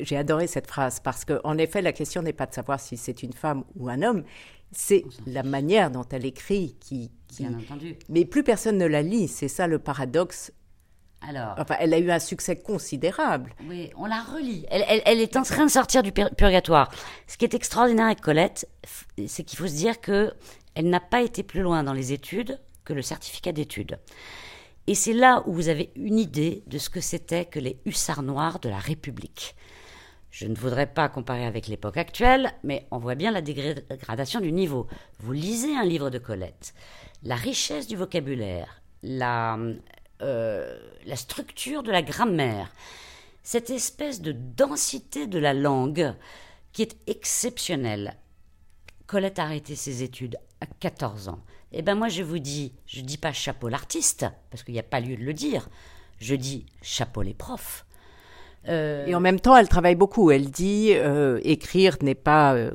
J'ai 0.00 0.16
adoré 0.16 0.46
cette 0.46 0.66
phrase 0.66 1.00
parce 1.00 1.24
qu'en 1.24 1.58
effet, 1.58 1.82
la 1.82 1.92
question 1.92 2.22
n'est 2.22 2.32
pas 2.32 2.46
de 2.46 2.54
savoir 2.54 2.78
si 2.78 2.96
c'est 2.96 3.22
une 3.22 3.32
femme 3.32 3.64
ou 3.76 3.88
un 3.88 4.02
homme, 4.02 4.22
C'est 4.70 5.04
la 5.26 5.42
manière 5.42 5.90
dont 5.90 6.04
elle 6.10 6.26
écrit 6.26 6.76
qui, 6.78 7.10
qui... 7.28 7.44
Bien 7.44 7.58
entendu. 7.58 7.96
Mais 8.08 8.24
plus 8.24 8.44
personne 8.44 8.78
ne 8.78 8.86
la 8.86 9.02
lit, 9.02 9.28
c'est 9.28 9.48
ça 9.48 9.66
le 9.66 9.78
paradoxe. 9.78 10.52
Alors, 11.28 11.54
Enfin, 11.58 11.76
elle 11.80 11.94
a 11.94 11.98
eu 11.98 12.10
un 12.10 12.18
succès 12.18 12.56
considérable. 12.56 13.54
oui, 13.68 13.90
on 13.96 14.06
la 14.06 14.22
relit. 14.22 14.66
Elle, 14.70 14.84
elle- 14.88 15.02
elle 15.06 15.20
est 15.20 15.36
en 15.36 15.42
train 15.42 15.64
de 15.66 15.70
sortir 15.70 16.02
du 16.02 16.12
pur- 16.12 16.30
purgatoire. 16.36 16.90
Ce 17.26 17.36
qui 17.36 17.44
est 17.44 17.54
extraordinaire 17.54 18.06
avec 18.06 18.20
Colette, 18.20 18.68
c'est 19.26 19.44
qu'il 19.44 19.58
faut 19.58 19.66
se 19.66 19.74
dire 19.74 20.00
que 20.00 20.32
elle 20.74 20.90
n'a 20.90 21.00
pas 21.00 21.22
été 21.22 21.42
plus 21.42 21.62
loin 21.62 21.82
dans 21.84 21.92
les 21.92 22.12
études 22.12 22.58
que 22.84 22.92
le 22.92 23.00
certificat 23.02 23.52
d'études. 23.52 23.98
Et 24.86 24.94
c'est 24.94 25.14
là 25.14 25.42
où 25.46 25.54
vous 25.54 25.68
avez 25.68 25.90
une 25.96 26.18
idée 26.18 26.62
de 26.66 26.76
ce 26.78 26.90
que 26.90 27.00
c'était 27.00 27.46
que 27.46 27.58
les 27.58 27.78
hussards 27.86 28.22
noirs 28.22 28.58
de 28.60 28.68
la 28.68 28.78
République. 28.78 29.54
Je 30.30 30.46
ne 30.46 30.54
voudrais 30.56 30.86
pas 30.88 31.08
comparer 31.08 31.46
avec 31.46 31.68
l'époque 31.68 31.96
actuelle, 31.96 32.50
mais 32.64 32.86
on 32.90 32.98
voit 32.98 33.14
bien 33.14 33.30
la 33.30 33.40
dégradation 33.40 34.40
du 34.40 34.50
niveau. 34.52 34.88
Vous 35.20 35.32
lisez 35.32 35.74
un 35.76 35.84
livre 35.84 36.10
de 36.10 36.18
Colette, 36.18 36.74
la 37.22 37.36
richesse 37.36 37.86
du 37.86 37.96
vocabulaire, 37.96 38.82
la, 39.02 39.56
euh, 40.22 40.78
la 41.06 41.16
structure 41.16 41.82
de 41.82 41.90
la 41.90 42.02
grammaire, 42.02 42.72
cette 43.42 43.70
espèce 43.70 44.20
de 44.20 44.32
densité 44.32 45.26
de 45.26 45.38
la 45.38 45.54
langue 45.54 46.14
qui 46.72 46.82
est 46.82 46.96
exceptionnelle. 47.06 48.16
Colette 49.06 49.38
a 49.38 49.44
arrêté 49.44 49.76
ses 49.76 50.02
études 50.02 50.36
à 50.60 50.66
14 50.66 51.28
ans. 51.28 51.40
Eh 51.72 51.82
ben 51.82 51.94
moi 51.94 52.08
je 52.08 52.22
vous 52.22 52.38
dis, 52.38 52.72
je 52.86 53.00
dis 53.00 53.18
pas 53.18 53.32
chapeau 53.32 53.68
l'artiste, 53.68 54.26
parce 54.50 54.62
qu'il 54.62 54.74
n'y 54.74 54.80
a 54.80 54.84
pas 54.84 55.00
lieu 55.00 55.16
de 55.16 55.24
le 55.24 55.34
dire. 55.34 55.68
Je 56.20 56.34
dis 56.34 56.66
chapeau 56.82 57.22
les 57.22 57.34
profs. 57.34 57.84
Euh, 58.68 59.06
Et 59.06 59.14
en 59.14 59.20
même 59.20 59.40
temps, 59.40 59.56
elle 59.56 59.68
travaille 59.68 59.94
beaucoup. 59.94 60.30
Elle 60.30 60.50
dit 60.50 60.92
euh, 60.94 61.40
écrire 61.42 61.96
n'est 62.02 62.14
pas 62.14 62.54
euh, 62.54 62.70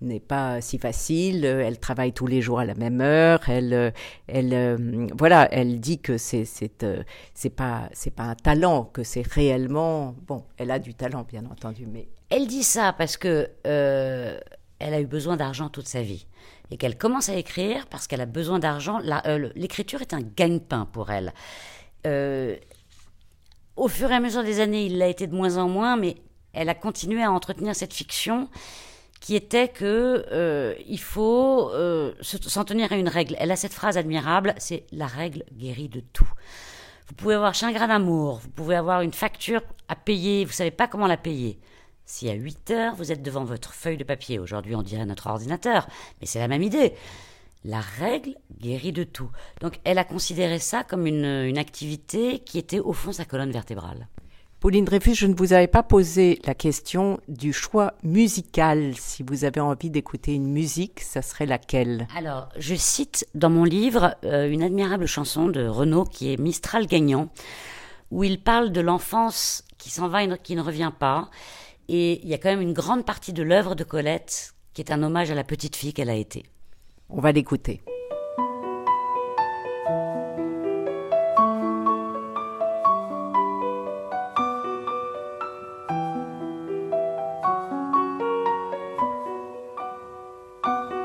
n'est 0.00 0.20
pas 0.20 0.60
si 0.60 0.78
facile. 0.78 1.44
Elle 1.44 1.78
travaille 1.78 2.12
tous 2.12 2.26
les 2.26 2.42
jours 2.42 2.60
à 2.60 2.64
la 2.64 2.74
même 2.74 3.00
heure. 3.00 3.40
Elle 3.48 3.92
elle 4.26 5.10
voilà. 5.16 5.48
Elle 5.52 5.80
dit 5.80 5.98
que 5.98 6.18
c'est 6.18 6.44
c'est 6.44 6.84
c'est 7.34 7.50
pas 7.50 7.88
c'est 7.92 8.14
pas 8.14 8.24
un 8.24 8.34
talent 8.34 8.84
que 8.84 9.02
c'est 9.02 9.26
réellement 9.26 10.14
bon. 10.26 10.44
Elle 10.58 10.70
a 10.70 10.78
du 10.78 10.94
talent 10.94 11.26
bien 11.28 11.44
entendu, 11.46 11.86
mais 11.90 12.08
Elle 12.28 12.46
dit 12.46 12.64
ça 12.64 12.92
parce 12.96 13.16
que 13.16 13.48
elle 13.64 14.94
a 14.94 15.00
eu 15.00 15.06
besoin 15.06 15.36
d'argent 15.36 15.68
toute 15.68 15.88
sa 15.88 16.02
vie 16.02 16.26
et 16.70 16.76
qu'elle 16.76 16.96
commence 16.96 17.28
à 17.28 17.34
écrire 17.34 17.86
parce 17.88 18.06
qu'elle 18.06 18.20
a 18.20 18.26
besoin 18.26 18.58
d'argent. 18.58 18.98
L'écriture 19.54 20.02
est 20.02 20.14
un 20.14 20.22
gagne-pain 20.22 20.86
pour 20.92 21.10
elle. 21.10 21.32
Au 23.80 23.88
fur 23.88 24.10
et 24.10 24.14
à 24.14 24.20
mesure 24.20 24.44
des 24.44 24.60
années, 24.60 24.84
il 24.84 24.98
l'a 24.98 25.08
été 25.08 25.26
de 25.26 25.34
moins 25.34 25.56
en 25.56 25.66
moins, 25.68 25.96
mais 25.96 26.16
elle 26.52 26.68
a 26.68 26.74
continué 26.74 27.22
à 27.22 27.32
entretenir 27.32 27.74
cette 27.74 27.94
fiction 27.94 28.48
qui 29.20 29.34
était 29.36 29.68
que 29.68 30.26
euh, 30.32 30.74
il 30.86 31.00
faut 31.00 31.70
euh, 31.72 32.12
se- 32.20 32.36
s'en 32.48 32.64
tenir 32.64 32.92
à 32.92 32.96
une 32.96 33.08
règle. 33.08 33.36
Elle 33.38 33.50
a 33.50 33.56
cette 33.56 33.72
phrase 33.72 33.96
admirable, 33.96 34.54
c'est 34.58 34.84
la 34.92 35.06
règle 35.06 35.44
guérit 35.52 35.88
de 35.88 36.00
tout. 36.00 36.28
Vous 37.08 37.14
pouvez 37.14 37.34
avoir 37.34 37.54
chagrin 37.54 37.88
d'amour, 37.88 38.40
vous 38.42 38.50
pouvez 38.50 38.76
avoir 38.76 39.00
une 39.00 39.12
facture 39.14 39.62
à 39.88 39.96
payer, 39.96 40.44
vous 40.44 40.52
savez 40.52 40.70
pas 40.70 40.86
comment 40.86 41.06
la 41.06 41.16
payer. 41.16 41.58
Si 42.04 42.28
à 42.28 42.34
8 42.34 42.70
heures, 42.72 42.94
vous 42.96 43.12
êtes 43.12 43.22
devant 43.22 43.44
votre 43.44 43.72
feuille 43.72 43.96
de 43.96 44.04
papier, 44.04 44.38
aujourd'hui 44.38 44.74
on 44.76 44.82
dirait 44.82 45.06
notre 45.06 45.28
ordinateur, 45.28 45.86
mais 46.20 46.26
c'est 46.26 46.38
la 46.38 46.48
même 46.48 46.62
idée. 46.62 46.92
La 47.64 47.80
règle 47.80 48.36
guérit 48.58 48.92
de 48.92 49.04
tout. 49.04 49.30
Donc 49.60 49.80
elle 49.84 49.98
a 49.98 50.04
considéré 50.04 50.58
ça 50.58 50.82
comme 50.82 51.06
une, 51.06 51.24
une 51.24 51.58
activité 51.58 52.38
qui 52.38 52.58
était 52.58 52.80
au 52.80 52.92
fond 52.92 53.12
sa 53.12 53.24
colonne 53.24 53.50
vertébrale. 53.50 54.08
Pauline 54.60 54.84
Dreyfus, 54.84 55.14
je 55.14 55.26
ne 55.26 55.34
vous 55.34 55.54
avais 55.54 55.68
pas 55.68 55.82
posé 55.82 56.38
la 56.44 56.54
question 56.54 57.18
du 57.28 57.52
choix 57.52 57.94
musical. 58.02 58.94
Si 58.98 59.22
vous 59.22 59.44
avez 59.44 59.60
envie 59.60 59.88
d'écouter 59.88 60.34
une 60.34 60.48
musique, 60.52 61.00
ça 61.00 61.22
serait 61.22 61.46
laquelle? 61.46 62.06
Alors, 62.14 62.50
je 62.58 62.74
cite 62.74 63.26
dans 63.34 63.48
mon 63.48 63.64
livre 63.64 64.16
euh, 64.24 64.50
une 64.50 64.62
admirable 64.62 65.06
chanson 65.06 65.48
de 65.48 65.66
Renaud 65.66 66.04
qui 66.04 66.30
est 66.30 66.36
Mistral 66.38 66.86
gagnant, 66.86 67.30
où 68.10 68.22
il 68.22 68.42
parle 68.42 68.70
de 68.70 68.82
l'enfance 68.82 69.64
qui 69.78 69.88
s'en 69.88 70.08
va 70.08 70.24
et 70.24 70.26
ne- 70.26 70.36
qui 70.36 70.54
ne 70.56 70.60
revient 70.62 70.92
pas. 70.98 71.30
Et 71.88 72.20
il 72.22 72.28
y 72.28 72.34
a 72.34 72.38
quand 72.38 72.50
même 72.50 72.60
une 72.60 72.74
grande 72.74 73.06
partie 73.06 73.32
de 73.32 73.42
l'œuvre 73.42 73.74
de 73.74 73.84
Colette 73.84 74.52
qui 74.74 74.82
est 74.82 74.92
un 74.92 75.02
hommage 75.02 75.30
à 75.30 75.34
la 75.34 75.44
petite 75.44 75.74
fille 75.74 75.94
qu'elle 75.94 76.10
a 76.10 76.14
été. 76.14 76.44
On 77.12 77.20
va 77.20 77.32
l'écouter. 77.32 77.82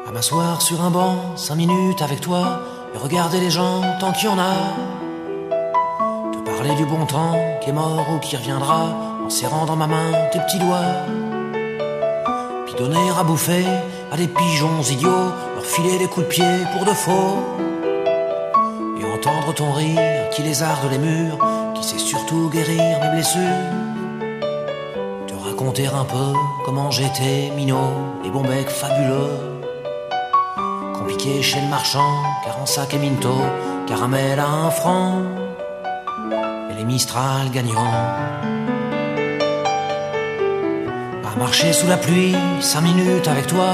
À 0.07 0.11
m'asseoir 0.13 0.61
sur 0.61 0.81
un 0.83 0.91
banc, 0.91 1.35
cinq 1.35 1.55
minutes 1.55 2.01
avec 2.03 2.21
toi, 2.21 2.59
et 2.93 2.97
regarder 2.97 3.39
les 3.39 3.49
gens 3.49 3.81
tant 3.99 4.11
qu'il 4.11 4.29
y 4.29 4.31
en 4.31 4.37
a. 4.37 4.53
Te 6.31 6.37
parler 6.45 6.75
du 6.75 6.85
bon 6.85 7.05
temps 7.07 7.35
qui 7.61 7.71
est 7.71 7.73
mort 7.73 8.05
ou 8.13 8.19
qui 8.19 8.37
reviendra, 8.37 8.89
en 9.25 9.29
serrant 9.31 9.65
dans 9.65 9.75
ma 9.75 9.87
main 9.87 10.11
tes 10.31 10.39
petits 10.39 10.59
doigts. 10.59 10.85
Puis 12.67 12.75
donner 12.75 13.09
à 13.19 13.23
bouffer 13.23 13.65
à 14.11 14.17
des 14.17 14.27
pigeons 14.27 14.83
idiots, 14.83 15.31
filer 15.65 15.97
des 15.97 16.07
coups 16.07 16.27
de 16.27 16.31
pied 16.31 16.57
pour 16.73 16.85
de 16.85 16.91
faux. 16.91 17.37
Et 18.99 19.03
entendre 19.03 19.53
ton 19.53 19.71
rire 19.73 20.29
qui 20.31 20.43
lézarde 20.43 20.89
les 20.91 20.97
murs, 20.97 21.37
qui 21.73 21.83
sait 21.83 21.97
surtout 21.97 22.49
guérir 22.49 22.99
mes 23.01 23.09
blessures. 23.09 23.41
Te 25.27 25.33
raconter 25.33 25.87
un 25.87 26.05
peu 26.05 26.33
comment 26.63 26.91
j'étais 26.91 27.51
minot, 27.55 27.91
les 28.23 28.29
bons 28.29 28.43
becs 28.43 28.69
fabuleux. 28.69 29.39
Compliqué 30.93 31.41
chez 31.41 31.61
le 31.61 31.67
marchand, 31.67 32.23
car 32.43 32.59
en 32.61 32.65
sac 32.65 32.93
et 32.93 32.97
minto, 32.97 33.35
caramel 33.87 34.39
à 34.39 34.47
un 34.47 34.69
franc, 34.69 35.21
et 36.71 36.73
les 36.77 36.85
Mistral 36.85 37.49
gagnants. 37.51 37.93
À 41.35 41.37
marcher 41.37 41.73
sous 41.73 41.87
la 41.87 41.97
pluie, 41.97 42.35
cinq 42.61 42.81
minutes 42.81 43.27
avec 43.27 43.47
toi, 43.47 43.73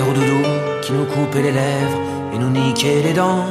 Doudou 0.00 0.42
qui 0.82 0.92
nous 0.92 1.04
coupaient 1.04 1.42
les 1.42 1.52
lèvres 1.52 1.98
et 2.34 2.38
nous 2.38 2.50
niquaient 2.50 3.02
les 3.02 3.12
dents. 3.12 3.44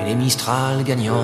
Et 0.00 0.04
les 0.04 0.14
Mistral 0.14 0.82
gagnants. 0.84 1.14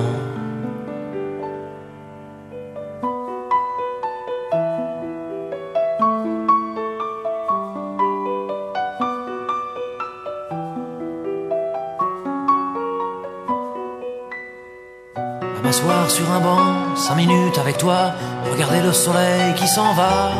À 15.15 15.61
m'asseoir 15.63 16.09
sur 16.09 16.29
un 16.31 16.39
banc, 16.39 16.95
cinq 16.95 17.15
minutes 17.15 17.57
avec 17.57 17.77
toi, 17.77 18.13
regarder 18.51 18.81
le 18.81 18.93
soleil 18.93 19.53
qui 19.55 19.67
s'en 19.67 19.93
va. 19.93 20.31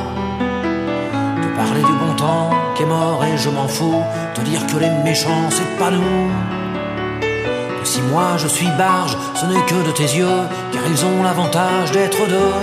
Parler 1.65 1.81
du 1.81 1.93
bon 1.93 2.13
temps 2.17 2.49
qui 2.75 2.83
est 2.83 2.85
mort 2.85 3.23
et 3.23 3.37
je 3.37 3.49
m'en 3.49 3.69
fous, 3.69 4.03
te 4.35 4.41
dire 4.41 4.65
que 4.67 4.77
les 4.77 4.89
méchants 5.07 5.47
c'est 5.49 5.77
pas 5.79 5.91
nous. 5.91 6.29
Que 7.79 7.87
si 7.87 8.01
moi 8.01 8.35
je 8.37 8.49
suis 8.49 8.67
barge, 8.77 9.15
ce 9.35 9.45
n'est 9.45 9.65
que 9.71 9.79
de 9.87 9.91
tes 9.91 10.09
yeux, 10.19 10.41
car 10.73 10.81
ils 10.91 11.05
ont 11.05 11.23
l'avantage 11.23 11.91
d'être 11.93 12.21
deux. 12.27 12.61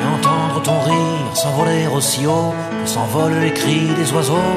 Et 0.00 0.04
entendre 0.16 0.60
ton 0.62 0.80
rire 0.80 1.30
s'envoler 1.34 1.86
aussi 1.86 2.26
haut 2.26 2.52
que 2.82 2.88
s'envolent 2.90 3.40
les 3.40 3.52
cris 3.52 3.88
des 3.96 4.12
oiseaux. 4.12 4.56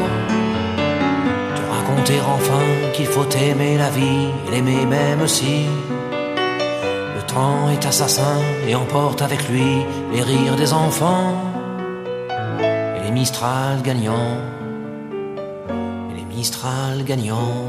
Te 1.57 1.61
raconter 1.75 2.19
enfin 2.35 2.65
qu'il 2.93 3.05
faut 3.05 3.29
aimer 3.29 3.77
la 3.77 3.91
vie 3.91 4.29
et 4.47 4.51
l'aimer 4.51 4.85
même 4.87 5.27
si 5.27 5.67
le 7.15 7.21
temps 7.27 7.69
est 7.71 7.85
assassin 7.85 8.39
et 8.67 8.73
emporte 8.73 9.21
avec 9.21 9.47
lui 9.49 9.85
les 10.13 10.23
rires 10.23 10.55
des 10.55 10.73
enfants 10.73 11.35
et 11.45 11.50
les 13.11 13.19
Mistral 13.19 13.81
gagnants 13.81 14.37
les 16.15 16.23
Mistral 16.33 17.03
gagnants. 17.03 17.67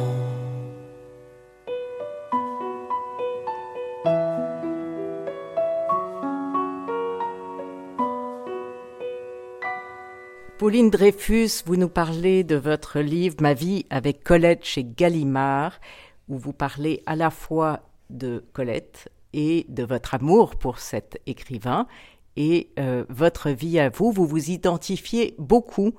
Pauline 10.58 10.90
Dreyfus, 10.90 11.64
vous 11.66 11.74
nous 11.74 11.88
parlez 11.88 12.44
de 12.44 12.54
votre 12.54 13.00
livre 13.00 13.34
Ma 13.40 13.52
vie 13.52 13.84
avec 13.90 14.22
Colette 14.22 14.64
chez 14.64 14.84
Gallimard, 14.84 15.80
où 16.28 16.38
vous 16.38 16.52
parlez 16.52 17.02
à 17.06 17.16
la 17.16 17.30
fois 17.30 17.80
de 18.10 18.44
Colette 18.52 19.10
et 19.32 19.66
de 19.68 19.82
votre 19.82 20.14
amour 20.14 20.54
pour 20.54 20.78
cet 20.78 21.20
écrivain 21.26 21.88
et 22.36 22.70
euh, 22.78 23.04
votre 23.08 23.50
vie 23.50 23.78
à 23.78 23.88
vous. 23.88 24.12
Vous 24.12 24.26
vous 24.26 24.50
identifiez 24.50 25.34
beaucoup 25.38 25.94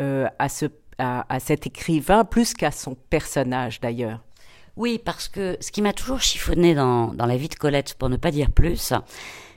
euh, 0.00 0.28
à, 0.38 0.48
ce, 0.48 0.66
à, 0.98 1.40
cet 1.40 1.66
écrivain, 1.66 2.24
plus 2.24 2.54
qu'à 2.54 2.70
son 2.70 2.94
personnage 2.94 3.80
d'ailleurs. 3.80 4.20
Oui, 4.76 5.00
parce 5.04 5.28
que 5.28 5.56
ce 5.60 5.70
qui 5.70 5.82
m'a 5.82 5.92
toujours 5.92 6.20
chiffonné 6.20 6.74
dans, 6.74 7.08
dans, 7.14 7.26
la 7.26 7.36
vie 7.36 7.48
de 7.48 7.54
Colette, 7.54 7.94
pour 7.94 8.08
ne 8.08 8.16
pas 8.16 8.30
dire 8.30 8.50
plus, 8.50 8.94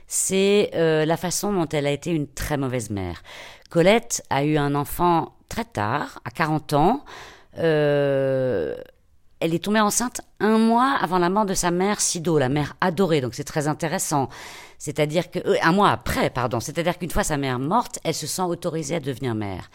c'est 0.06 0.70
euh, 0.74 1.04
la 1.04 1.16
façon 1.16 1.52
dont 1.52 1.68
elle 1.68 1.86
a 1.86 1.90
été 1.90 2.10
une 2.10 2.28
très 2.28 2.56
mauvaise 2.56 2.90
mère. 2.90 3.22
Colette 3.70 4.22
a 4.30 4.44
eu 4.44 4.56
un 4.56 4.74
enfant 4.74 5.34
très 5.48 5.64
tard, 5.64 6.20
à 6.24 6.30
40 6.30 6.72
ans. 6.74 7.04
Euh, 7.58 8.76
elle 9.40 9.54
est 9.54 9.64
tombée 9.64 9.80
enceinte 9.80 10.22
un 10.40 10.58
mois 10.58 10.96
avant 11.00 11.18
la 11.18 11.28
mort 11.28 11.46
de 11.46 11.54
sa 11.54 11.70
mère 11.70 12.00
Sido, 12.00 12.38
la 12.38 12.48
mère 12.48 12.76
adorée. 12.80 13.20
Donc 13.20 13.34
c'est 13.34 13.44
très 13.44 13.68
intéressant. 13.68 14.28
C'est-à-dire 14.78 15.30
que 15.30 15.38
euh, 15.40 15.56
un 15.62 15.72
mois 15.72 15.90
après, 15.90 16.30
pardon. 16.30 16.60
C'est-à-dire 16.60 16.98
qu'une 16.98 17.10
fois 17.10 17.24
sa 17.24 17.36
mère 17.36 17.58
morte, 17.58 17.98
elle 18.04 18.14
se 18.14 18.26
sent 18.26 18.42
autorisée 18.42 18.96
à 18.96 19.00
devenir 19.00 19.34
mère. 19.34 19.70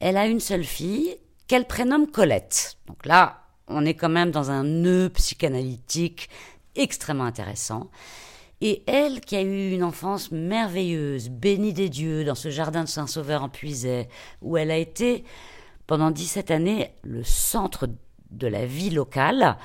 Elle 0.00 0.16
a 0.16 0.26
une 0.26 0.40
seule 0.40 0.64
fille 0.64 1.16
qu'elle 1.46 1.66
prénomme 1.66 2.06
Colette. 2.06 2.76
Donc 2.86 3.04
là, 3.06 3.40
on 3.68 3.84
est 3.84 3.94
quand 3.94 4.08
même 4.08 4.30
dans 4.30 4.50
un 4.50 4.62
nœud 4.62 5.10
psychanalytique 5.10 6.28
extrêmement 6.74 7.24
intéressant. 7.24 7.90
Et 8.60 8.82
elle, 8.86 9.20
qui 9.20 9.36
a 9.36 9.42
eu 9.42 9.72
une 9.72 9.82
enfance 9.82 10.30
merveilleuse, 10.30 11.28
bénie 11.28 11.72
des 11.72 11.88
dieux, 11.88 12.24
dans 12.24 12.34
ce 12.34 12.50
jardin 12.50 12.84
de 12.84 12.88
Saint-Sauveur 12.88 13.42
en 13.42 13.48
Puisay, 13.48 14.08
où 14.40 14.56
elle 14.56 14.70
a 14.70 14.76
été 14.76 15.24
pendant 15.86 16.10
17 16.10 16.50
années 16.50 16.90
le 17.02 17.24
centre 17.24 17.88
de 18.36 18.46
la 18.46 18.66
vie 18.66 18.90
locale, 18.90 19.56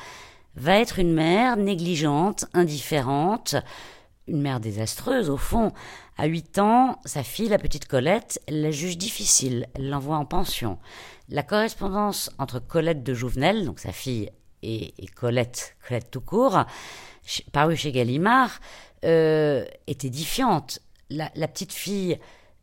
va 0.55 0.79
être 0.79 0.99
une 0.99 1.13
mère 1.13 1.57
négligente, 1.57 2.45
indifférente, 2.53 3.55
une 4.27 4.41
mère 4.41 4.59
désastreuse 4.59 5.29
au 5.29 5.37
fond. 5.37 5.71
À 6.17 6.25
8 6.25 6.59
ans, 6.59 6.99
sa 7.05 7.23
fille, 7.23 7.49
la 7.49 7.57
petite 7.57 7.87
Colette, 7.87 8.41
la 8.49 8.71
juge 8.71 8.97
difficile, 8.97 9.67
l'envoie 9.77 10.17
en 10.17 10.25
pension. 10.25 10.77
La 11.29 11.43
correspondance 11.43 12.29
entre 12.37 12.59
Colette 12.59 13.03
de 13.03 13.13
Jouvenel, 13.13 13.65
donc 13.65 13.79
sa 13.79 13.91
fille, 13.91 14.29
et, 14.61 14.93
Colette, 15.15 15.77
Colette 15.87 16.11
tout 16.11 16.21
court, 16.21 16.65
parue 17.51 17.77
chez 17.77 17.91
Gallimard, 17.91 18.59
euh, 19.05 19.65
est 19.87 20.03
édifiante. 20.03 20.79
La, 21.09 21.29
petite 21.47 21.73
fille 21.73 22.19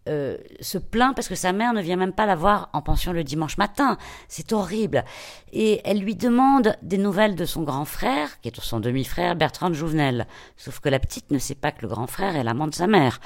euh, 0.08 0.36
se 0.60 0.78
plaint 0.78 1.14
parce 1.14 1.28
que 1.28 1.34
sa 1.34 1.52
mère 1.52 1.72
ne 1.72 1.82
vient 1.82 1.96
même 1.96 2.12
pas 2.12 2.26
la 2.26 2.36
voir 2.36 2.70
en 2.72 2.82
pension 2.82 3.12
le 3.12 3.24
dimanche 3.24 3.58
matin. 3.58 3.98
C'est 4.28 4.52
horrible. 4.52 5.04
Et 5.52 5.80
elle 5.84 6.00
lui 6.00 6.14
demande 6.14 6.76
des 6.82 6.98
nouvelles 6.98 7.34
de 7.34 7.44
son 7.44 7.62
grand 7.62 7.84
frère, 7.84 8.40
qui 8.40 8.48
est 8.48 8.60
son 8.60 8.80
demi-frère 8.80 9.36
Bertrand 9.36 9.72
Jouvenel. 9.72 10.26
Sauf 10.56 10.80
que 10.80 10.88
la 10.88 10.98
petite 10.98 11.30
ne 11.30 11.38
sait 11.38 11.54
pas 11.54 11.72
que 11.72 11.82
le 11.82 11.88
grand 11.88 12.06
frère 12.06 12.36
est 12.36 12.44
l'amant 12.44 12.68
de 12.68 12.74
sa 12.74 12.86
mère. 12.86 13.20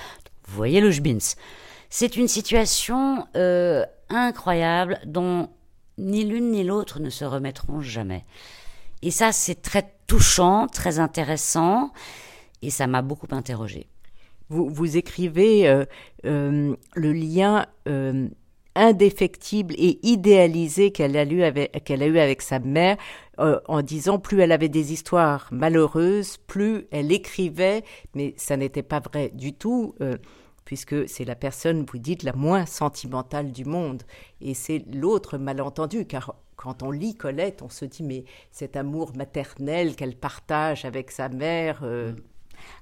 Vous 0.46 0.56
voyez 0.56 0.80
le 0.80 0.90
jbins. 0.90 1.18
C'est 1.88 2.16
une 2.16 2.28
situation 2.28 3.26
euh, 3.36 3.84
incroyable 4.08 5.00
dont 5.06 5.48
ni 5.98 6.24
l'une 6.24 6.50
ni 6.50 6.64
l'autre 6.64 7.00
ne 7.00 7.10
se 7.10 7.24
remettront 7.24 7.80
jamais. 7.80 8.24
Et 9.02 9.10
ça, 9.10 9.32
c'est 9.32 9.62
très 9.62 9.94
touchant, 10.06 10.66
très 10.66 10.98
intéressant, 10.98 11.92
et 12.62 12.70
ça 12.70 12.86
m'a 12.86 13.02
beaucoup 13.02 13.28
interrogée. 13.30 13.88
Vous, 14.50 14.96
écrivez 14.96 15.68
euh, 15.68 15.84
euh, 16.26 16.74
le 16.96 17.12
lien 17.12 17.66
euh, 17.86 18.28
indéfectible 18.74 19.74
et 19.78 20.00
idéalisé 20.02 20.90
qu'elle 20.90 21.16
a, 21.16 21.24
eu 21.24 21.44
avec, 21.44 21.84
qu'elle 21.84 22.02
a 22.02 22.06
eu 22.06 22.18
avec 22.18 22.42
sa 22.42 22.58
mère, 22.58 22.96
en 23.38 23.80
disant 23.80 24.18
plus 24.18 24.40
elle 24.40 24.52
avait 24.52 24.68
des 24.68 24.92
histoires 24.92 25.48
malheureuses, 25.50 26.36
plus 26.36 26.86
elle 26.90 27.10
écrivait, 27.10 27.84
mais 28.14 28.34
ça 28.36 28.58
n'était 28.58 28.82
pas 28.82 29.00
vrai 29.00 29.30
du 29.32 29.54
tout 29.54 29.94
puisque 30.66 31.08
c'est 31.08 31.24
la 31.24 31.34
personne, 31.34 31.86
vous 31.90 31.98
dites, 31.98 32.22
la 32.22 32.34
moins 32.34 32.66
sentimentale 32.66 33.50
du 33.50 33.64
monde. 33.64 34.02
Et 34.40 34.54
c'est 34.54 34.84
l'autre 34.92 35.38
malentendu, 35.38 36.06
car 36.06 36.36
quand 36.54 36.82
on 36.82 36.90
lit 36.90 37.16
Colette, 37.16 37.62
on 37.62 37.68
se 37.68 37.86
dit, 37.86 38.02
mais 38.02 38.24
cet 38.52 38.76
amour 38.76 39.16
maternel 39.16 39.96
qu'elle 39.96 40.14
partage 40.14 40.84
avec 40.84 41.10
sa 41.10 41.28
mère, 41.28 41.82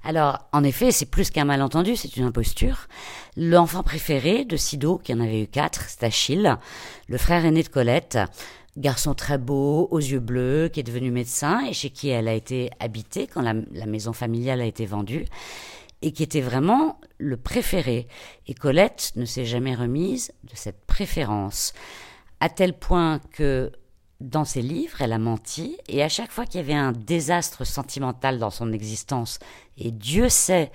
alors, 0.03 0.39
en 0.53 0.63
effet, 0.63 0.91
c'est 0.91 1.05
plus 1.05 1.29
qu'un 1.29 1.45
malentendu, 1.45 1.95
c'est 1.95 2.15
une 2.15 2.23
imposture. 2.23 2.87
L'enfant 3.35 3.83
préféré 3.83 4.45
de 4.45 4.55
Sido, 4.55 4.97
qui 4.97 5.13
en 5.13 5.19
avait 5.19 5.43
eu 5.43 5.47
quatre, 5.47 5.85
c'est 5.89 6.03
Achille, 6.03 6.55
le 7.07 7.17
frère 7.17 7.45
aîné 7.45 7.63
de 7.63 7.67
Colette, 7.67 8.17
garçon 8.77 9.13
très 9.13 9.37
beau, 9.37 9.87
aux 9.91 9.99
yeux 9.99 10.19
bleus, 10.19 10.69
qui 10.71 10.79
est 10.79 10.83
devenu 10.83 11.11
médecin 11.11 11.65
et 11.65 11.73
chez 11.73 11.89
qui 11.89 12.09
elle 12.09 12.27
a 12.27 12.33
été 12.33 12.69
habitée 12.79 13.27
quand 13.27 13.41
la, 13.41 13.53
maison 13.85 14.13
familiale 14.13 14.61
a 14.61 14.65
été 14.65 14.85
vendue, 14.85 15.25
et 16.01 16.13
qui 16.13 16.23
était 16.23 16.41
vraiment 16.41 16.99
le 17.17 17.35
préféré. 17.35 18.07
Et 18.47 18.53
Colette 18.53 19.11
ne 19.17 19.25
s'est 19.25 19.45
jamais 19.45 19.75
remise 19.75 20.31
de 20.43 20.55
cette 20.55 20.85
préférence, 20.85 21.73
à 22.39 22.47
tel 22.47 22.73
point 22.73 23.19
que 23.33 23.71
dans 24.19 24.45
ses 24.45 24.61
livres, 24.61 25.01
elle 25.01 25.13
a 25.13 25.17
menti, 25.17 25.77
et 25.87 26.03
à 26.03 26.09
chaque 26.09 26.31
fois 26.31 26.45
qu'il 26.45 26.59
y 26.59 26.63
avait 26.63 26.73
un 26.73 26.91
désastre 26.91 27.65
sentimental 27.65 28.37
dans 28.37 28.49
son 28.49 28.73
existence, 28.73 29.39
et 29.77 29.91
Dieu 29.91 30.27
sait 30.29 30.71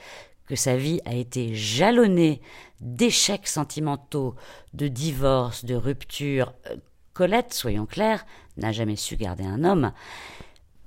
que 0.47 0.57
sa 0.57 0.77
vie 0.77 1.01
a 1.05 1.15
été 1.15 1.55
jalonnée 1.55 2.41
d'échecs 2.81 3.47
sentimentaux, 3.47 4.35
de 4.73 4.89
divorces, 4.89 5.65
de 5.65 5.75
ruptures, 5.75 6.53
euh, 6.71 6.77
Colette, 7.13 7.55
soyons 7.55 7.87
clairs, 7.87 8.27
n'a 8.57 8.73
jamais 8.73 8.97
su 8.97 9.17
garder 9.17 9.45
un 9.45 9.63
homme. 9.63 9.93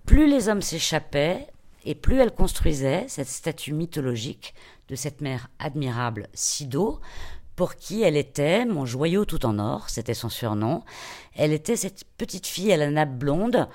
Plus 0.05 0.27
les 0.27 0.49
hommes 0.49 0.61
s'échappaient, 0.61 1.47
et 1.85 1.95
plus 1.95 2.19
elle 2.19 2.33
construisait 2.33 3.05
cette 3.07 3.29
statue 3.29 3.71
mythologique 3.71 4.53
de 4.89 4.95
cette 4.95 5.21
mère 5.21 5.49
admirable 5.57 6.27
Sido, 6.33 6.99
pour 7.57 7.75
qui 7.75 8.03
elle 8.03 8.15
était 8.15 8.65
mon 8.65 8.85
joyau 8.85 9.25
tout 9.25 9.45
en 9.45 9.57
or, 9.57 9.89
c'était 9.89 10.13
son 10.13 10.29
surnom. 10.29 10.83
Elle 11.35 11.51
était 11.51 11.75
cette 11.75 12.03
petite 12.17 12.45
fille 12.45 12.71
à 12.71 12.77
la 12.77 12.89
nappe 12.91 13.17
blonde 13.17 13.67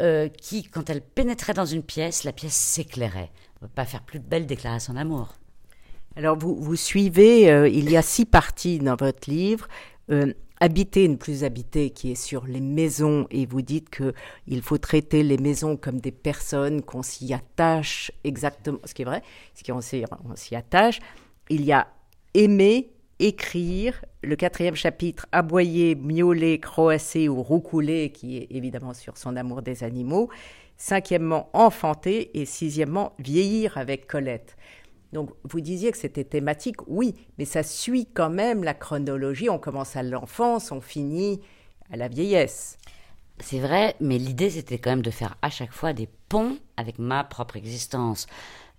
euh, 0.00 0.28
qui, 0.28 0.62
quand 0.62 0.88
elle 0.88 1.02
pénétrait 1.02 1.52
dans 1.52 1.66
une 1.66 1.82
pièce, 1.82 2.22
la 2.22 2.32
pièce 2.32 2.54
s'éclairait. 2.54 3.32
On 3.60 3.64
ne 3.64 3.68
peut 3.68 3.74
pas 3.74 3.84
faire 3.86 4.04
plus 4.04 4.20
belle 4.20 4.46
déclaration 4.46 4.94
d'amour. 4.94 5.34
Alors 6.14 6.38
vous, 6.38 6.54
vous 6.54 6.76
suivez, 6.76 7.50
euh, 7.50 7.68
il 7.68 7.90
y 7.90 7.96
a 7.96 8.02
six 8.02 8.24
parties 8.24 8.78
dans 8.78 8.94
votre 8.94 9.28
livre. 9.28 9.66
Euh, 10.12 10.32
habiter, 10.60 11.08
ne 11.08 11.16
plus 11.16 11.42
habiter, 11.42 11.90
qui 11.90 12.12
est 12.12 12.20
sur 12.20 12.46
les 12.46 12.60
maisons, 12.60 13.26
et 13.32 13.46
vous 13.46 13.62
dites 13.62 13.90
que 13.90 14.14
il 14.46 14.62
faut 14.62 14.78
traiter 14.78 15.24
les 15.24 15.38
maisons 15.38 15.76
comme 15.76 16.00
des 16.00 16.12
personnes, 16.12 16.82
qu'on 16.82 17.02
s'y 17.02 17.34
attache 17.34 18.12
exactement, 18.22 18.78
ce 18.84 18.94
qui 18.94 19.02
est 19.02 19.04
vrai, 19.04 19.22
ce 19.54 19.64
qu'on 19.64 19.80
s'y 19.80 20.54
attache. 20.54 21.00
Il 21.50 21.64
y 21.64 21.72
a 21.72 21.88
aimer, 22.34 22.92
écrire 23.18 24.04
le 24.22 24.36
quatrième 24.36 24.74
chapitre, 24.74 25.26
aboyer, 25.32 25.94
miauler, 25.94 26.60
croasser 26.60 27.28
ou 27.28 27.42
roucouler, 27.42 28.10
qui 28.10 28.38
est 28.38 28.46
évidemment 28.50 28.94
sur 28.94 29.16
son 29.16 29.36
amour 29.36 29.62
des 29.62 29.84
animaux. 29.84 30.28
Cinquièmement, 30.76 31.50
enfanter. 31.52 32.38
Et 32.38 32.44
sixièmement, 32.44 33.12
vieillir 33.18 33.78
avec 33.78 34.06
Colette. 34.06 34.56
Donc, 35.12 35.30
vous 35.44 35.60
disiez 35.60 35.90
que 35.90 35.96
c'était 35.96 36.24
thématique, 36.24 36.76
oui, 36.86 37.14
mais 37.38 37.44
ça 37.44 37.62
suit 37.62 38.06
quand 38.12 38.30
même 38.30 38.62
la 38.62 38.74
chronologie. 38.74 39.48
On 39.48 39.58
commence 39.58 39.96
à 39.96 40.02
l'enfance, 40.02 40.70
on 40.70 40.80
finit 40.80 41.40
à 41.90 41.96
la 41.96 42.08
vieillesse. 42.08 42.76
C'est 43.40 43.60
vrai, 43.60 43.94
mais 44.00 44.18
l'idée 44.18 44.50
c'était 44.50 44.78
quand 44.78 44.90
même 44.90 45.02
de 45.02 45.10
faire 45.10 45.36
à 45.42 45.50
chaque 45.50 45.72
fois 45.72 45.92
des 45.92 46.08
ponts 46.28 46.58
avec 46.76 46.98
ma 46.98 47.24
propre 47.24 47.56
existence. 47.56 48.26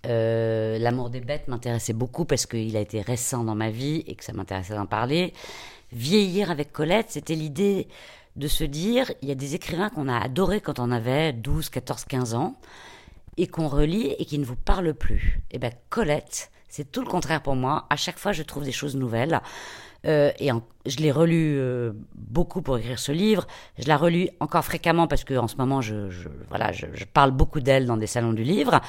Euh, 0.05 0.79
l'amour 0.79 1.09
des 1.09 1.19
bêtes 1.19 1.47
m'intéressait 1.47 1.93
beaucoup 1.93 2.25
parce 2.25 2.45
qu'il 2.45 2.75
a 2.77 2.79
été 2.79 3.01
récent 3.01 3.43
dans 3.43 3.55
ma 3.55 3.69
vie 3.69 4.03
et 4.07 4.15
que 4.15 4.23
ça 4.23 4.33
m'intéressait 4.33 4.75
d'en 4.75 4.85
parler. 4.85 5.33
Vieillir 5.91 6.51
avec 6.51 6.71
Colette, 6.71 7.07
c'était 7.09 7.35
l'idée 7.35 7.87
de 8.35 8.47
se 8.47 8.63
dire, 8.63 9.11
il 9.21 9.27
y 9.27 9.31
a 9.31 9.35
des 9.35 9.55
écrivains 9.55 9.89
qu'on 9.89 10.07
a 10.07 10.17
adorés 10.17 10.61
quand 10.61 10.79
on 10.79 10.91
avait 10.91 11.33
12, 11.33 11.69
14, 11.69 12.05
15 12.05 12.33
ans 12.35 12.55
et 13.37 13.47
qu'on 13.47 13.67
relit 13.67 14.15
et 14.17 14.25
qui 14.25 14.39
ne 14.39 14.45
vous 14.45 14.55
parlent 14.55 14.93
plus. 14.93 15.41
Et 15.51 15.55
eh 15.55 15.59
ben 15.59 15.71
Colette, 15.89 16.51
c'est 16.69 16.91
tout 16.91 17.01
le 17.01 17.07
contraire 17.07 17.41
pour 17.41 17.55
moi. 17.55 17.85
À 17.89 17.95
chaque 17.95 18.17
fois, 18.17 18.31
je 18.31 18.43
trouve 18.43 18.63
des 18.63 18.71
choses 18.71 18.95
nouvelles. 18.95 19.41
Euh, 20.05 20.31
et 20.39 20.49
je 20.85 20.97
l'ai 20.97 21.11
relu 21.11 21.57
euh, 21.57 21.91
beaucoup 22.15 22.61
pour 22.61 22.77
écrire 22.77 22.99
ce 22.99 23.11
livre. 23.11 23.47
Je 23.77 23.87
la 23.87 23.97
relis 23.97 24.29
encore 24.39 24.63
fréquemment 24.63 25.07
parce 25.07 25.25
que 25.25 25.33
en 25.33 25.47
ce 25.47 25.57
moment, 25.57 25.81
je, 25.81 26.09
voilà, 26.47 26.71
je 26.71 27.05
parle 27.05 27.31
beaucoup 27.31 27.59
d'elle 27.59 27.85
dans 27.85 27.97
des 27.97 28.07
salons 28.07 28.33
du 28.33 28.43
livre. 28.43 28.79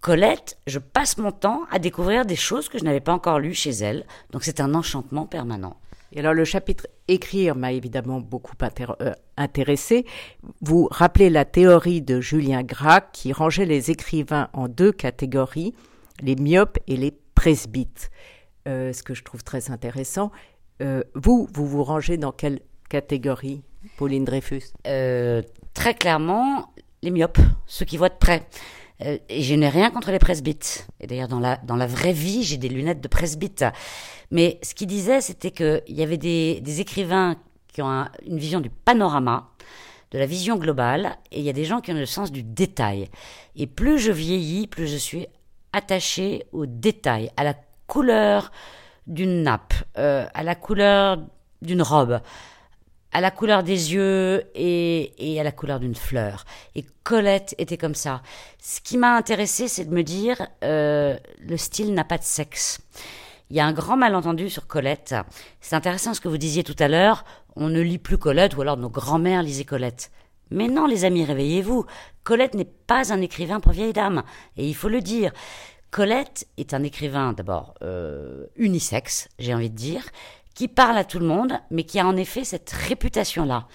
Colette, 0.00 0.58
je 0.66 0.78
passe 0.78 1.18
mon 1.18 1.32
temps 1.32 1.62
à 1.70 1.78
découvrir 1.78 2.24
des 2.24 2.36
choses 2.36 2.68
que 2.68 2.78
je 2.78 2.84
n'avais 2.84 3.00
pas 3.00 3.12
encore 3.12 3.40
lues 3.40 3.54
chez 3.54 3.70
elle, 3.70 4.06
donc 4.30 4.44
c'est 4.44 4.60
un 4.60 4.74
enchantement 4.74 5.26
permanent. 5.26 5.76
Et 6.12 6.20
alors 6.20 6.34
le 6.34 6.44
chapitre 6.44 6.86
écrire 7.06 7.54
m'a 7.54 7.72
évidemment 7.72 8.20
beaucoup 8.20 8.54
euh, 8.62 9.12
intéressé. 9.36 10.06
Vous 10.62 10.88
rappelez 10.90 11.28
la 11.28 11.44
théorie 11.44 12.00
de 12.00 12.20
Julien 12.20 12.62
Gracq 12.62 13.10
qui 13.12 13.32
rangeait 13.32 13.66
les 13.66 13.90
écrivains 13.90 14.48
en 14.54 14.68
deux 14.68 14.92
catégories, 14.92 15.74
les 16.20 16.36
myopes 16.36 16.78
et 16.86 16.96
les 16.96 17.12
presbytes. 17.34 18.10
Euh, 18.66 18.92
ce 18.92 19.02
que 19.02 19.14
je 19.14 19.22
trouve 19.22 19.42
très 19.42 19.70
intéressant. 19.70 20.30
Euh, 20.82 21.02
vous, 21.14 21.48
vous 21.52 21.66
vous 21.66 21.82
rangez 21.84 22.16
dans 22.18 22.32
quelle 22.32 22.60
catégorie, 22.88 23.62
Pauline 23.96 24.24
Dreyfus? 24.24 24.72
Euh, 24.86 25.42
Très 25.74 25.94
clairement, 25.94 26.72
les 27.02 27.10
myopes, 27.10 27.38
ceux 27.66 27.84
qui 27.84 27.96
voient 27.96 28.08
de 28.08 28.18
près. 28.18 28.46
Euh, 29.02 29.18
et 29.28 29.42
je 29.42 29.54
n'ai 29.54 29.68
rien 29.68 29.90
contre 29.90 30.10
les 30.10 30.18
presbytes. 30.18 30.86
Et 31.00 31.06
d'ailleurs, 31.06 31.28
dans 31.28 31.40
la, 31.40 31.56
dans 31.58 31.76
la 31.76 31.86
vraie 31.86 32.12
vie, 32.12 32.42
j'ai 32.42 32.56
des 32.56 32.68
lunettes 32.68 33.00
de 33.00 33.08
presbyte. 33.08 33.64
Mais 34.30 34.58
ce 34.62 34.74
qu'il 34.74 34.88
disait, 34.88 35.20
c'était 35.20 35.50
qu'il 35.50 35.82
y 35.88 36.02
avait 36.02 36.18
des, 36.18 36.60
des 36.60 36.80
écrivains 36.80 37.36
qui 37.72 37.82
ont 37.82 38.06
une 38.26 38.38
vision 38.38 38.60
du 38.60 38.70
panorama, 38.70 39.50
de 40.10 40.18
la 40.18 40.26
vision 40.26 40.56
globale, 40.56 41.16
et 41.30 41.38
il 41.38 41.44
y 41.44 41.50
a 41.50 41.52
des 41.52 41.64
gens 41.64 41.80
qui 41.80 41.92
ont 41.92 41.94
le 41.94 42.06
sens 42.06 42.32
du 42.32 42.42
détail. 42.42 43.08
Et 43.56 43.66
plus 43.66 43.98
je 43.98 44.10
vieillis, 44.10 44.66
plus 44.66 44.88
je 44.88 44.96
suis 44.96 45.26
attaché 45.72 46.46
au 46.52 46.66
détail, 46.66 47.30
à 47.36 47.44
la 47.44 47.54
couleur 47.86 48.50
d'une 49.06 49.42
nappe, 49.42 49.74
euh, 49.96 50.26
à 50.34 50.42
la 50.42 50.54
couleur 50.54 51.18
d'une 51.62 51.82
robe, 51.82 52.20
à 53.12 53.20
la 53.20 53.30
couleur 53.30 53.62
des 53.62 53.94
yeux 53.94 54.44
et, 54.54 55.12
et 55.18 55.40
à 55.40 55.42
la 55.42 55.52
couleur 55.52 55.80
d'une 55.80 55.94
fleur. 55.94 56.44
Et 56.74 56.84
Colette 57.04 57.54
était 57.58 57.78
comme 57.78 57.94
ça. 57.94 58.22
Ce 58.62 58.80
qui 58.80 58.98
m'a 58.98 59.16
intéressé, 59.16 59.68
c'est 59.68 59.86
de 59.86 59.94
me 59.94 60.02
dire, 60.02 60.46
euh, 60.62 61.16
le 61.40 61.56
style 61.56 61.94
n'a 61.94 62.04
pas 62.04 62.18
de 62.18 62.24
sexe. 62.24 62.80
Il 63.50 63.56
y 63.56 63.60
a 63.60 63.66
un 63.66 63.72
grand 63.72 63.96
malentendu 63.96 64.50
sur 64.50 64.66
Colette. 64.66 65.14
C'est 65.60 65.74
intéressant 65.74 66.12
ce 66.12 66.20
que 66.20 66.28
vous 66.28 66.36
disiez 66.36 66.64
tout 66.64 66.76
à 66.78 66.88
l'heure. 66.88 67.24
On 67.56 67.68
ne 67.68 67.80
lit 67.80 67.98
plus 67.98 68.18
Colette, 68.18 68.56
ou 68.56 68.60
alors 68.60 68.76
nos 68.76 68.90
grands-mères 68.90 69.42
lisaient 69.42 69.64
Colette. 69.64 70.10
Mais 70.50 70.68
non, 70.68 70.86
les 70.86 71.04
amis, 71.04 71.24
réveillez-vous. 71.24 71.86
Colette 72.24 72.54
n'est 72.54 72.64
pas 72.64 73.12
un 73.12 73.22
écrivain 73.22 73.60
pour 73.60 73.72
vieilles 73.72 73.92
dames. 73.94 74.22
Et 74.56 74.68
il 74.68 74.74
faut 74.74 74.88
le 74.88 75.00
dire. 75.00 75.32
Colette 75.90 76.46
est 76.58 76.74
un 76.74 76.82
écrivain 76.82 77.32
d'abord 77.32 77.74
euh, 77.82 78.46
unisexe, 78.56 79.28
j'ai 79.38 79.54
envie 79.54 79.70
de 79.70 79.76
dire, 79.76 80.04
qui 80.58 80.66
parle 80.66 80.98
à 80.98 81.04
tout 81.04 81.20
le 81.20 81.24
monde, 81.24 81.52
mais 81.70 81.84
qui 81.84 82.00
a 82.00 82.04
en 82.04 82.16
effet 82.16 82.42
cette 82.42 82.70
réputation-là. 82.70 83.68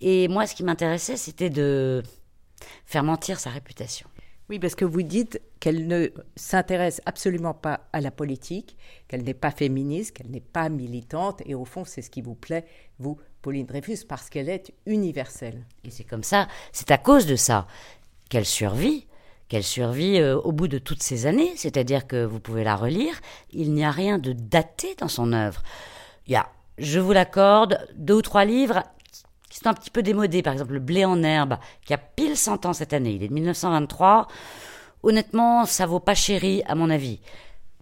Et 0.00 0.26
moi, 0.26 0.48
ce 0.48 0.56
qui 0.56 0.64
m'intéressait, 0.64 1.16
c'était 1.16 1.48
de 1.48 2.02
faire 2.86 3.04
mentir 3.04 3.38
sa 3.38 3.50
réputation. 3.50 4.08
Oui, 4.48 4.58
parce 4.58 4.74
que 4.74 4.84
vous 4.84 5.02
dites 5.02 5.40
qu'elle 5.60 5.86
ne 5.86 6.08
s'intéresse 6.34 7.00
absolument 7.06 7.54
pas 7.54 7.88
à 7.92 8.00
la 8.00 8.10
politique, 8.10 8.76
qu'elle 9.06 9.22
n'est 9.22 9.32
pas 9.32 9.52
féministe, 9.52 10.16
qu'elle 10.16 10.32
n'est 10.32 10.40
pas 10.40 10.68
militante, 10.70 11.40
et 11.46 11.54
au 11.54 11.64
fond, 11.64 11.84
c'est 11.84 12.02
ce 12.02 12.10
qui 12.10 12.20
vous 12.20 12.34
plaît, 12.34 12.64
vous, 12.98 13.16
Pauline 13.40 13.66
Dreyfus, 13.66 13.98
parce 14.08 14.28
qu'elle 14.28 14.48
est 14.48 14.74
universelle. 14.86 15.64
Et 15.84 15.90
c'est 15.90 16.02
comme 16.02 16.24
ça, 16.24 16.48
c'est 16.72 16.90
à 16.90 16.98
cause 16.98 17.26
de 17.26 17.36
ça 17.36 17.68
qu'elle 18.28 18.44
survit, 18.44 19.06
qu'elle 19.46 19.62
survit 19.62 20.18
euh, 20.18 20.36
au 20.40 20.50
bout 20.50 20.66
de 20.66 20.78
toutes 20.78 21.04
ces 21.04 21.26
années, 21.26 21.52
c'est-à-dire 21.54 22.08
que 22.08 22.24
vous 22.24 22.40
pouvez 22.40 22.64
la 22.64 22.74
relire, 22.74 23.20
il 23.52 23.72
n'y 23.72 23.84
a 23.84 23.92
rien 23.92 24.18
de 24.18 24.32
daté 24.32 24.96
dans 24.96 25.06
son 25.06 25.32
œuvre. 25.32 25.62
Il 26.26 26.32
y 26.32 26.36
a, 26.36 26.48
je 26.78 27.00
vous 27.00 27.12
l'accorde, 27.12 27.78
deux 27.96 28.14
ou 28.14 28.22
trois 28.22 28.44
livres 28.44 28.82
qui 29.50 29.58
sont 29.58 29.68
un 29.68 29.74
petit 29.74 29.90
peu 29.90 30.02
démodés, 30.02 30.42
par 30.42 30.52
exemple 30.52 30.72
Le 30.72 30.80
blé 30.80 31.04
en 31.04 31.22
herbe, 31.22 31.58
qui 31.84 31.94
a 31.94 31.98
pile 31.98 32.36
100 32.36 32.66
ans 32.66 32.72
cette 32.72 32.92
année, 32.92 33.12
il 33.12 33.22
est 33.22 33.28
de 33.28 33.34
1923. 33.34 34.26
Honnêtement, 35.02 35.64
ça 35.64 35.86
vaut 35.86 36.00
pas 36.00 36.14
chéri 36.14 36.62
à 36.66 36.74
mon 36.74 36.90
avis. 36.90 37.20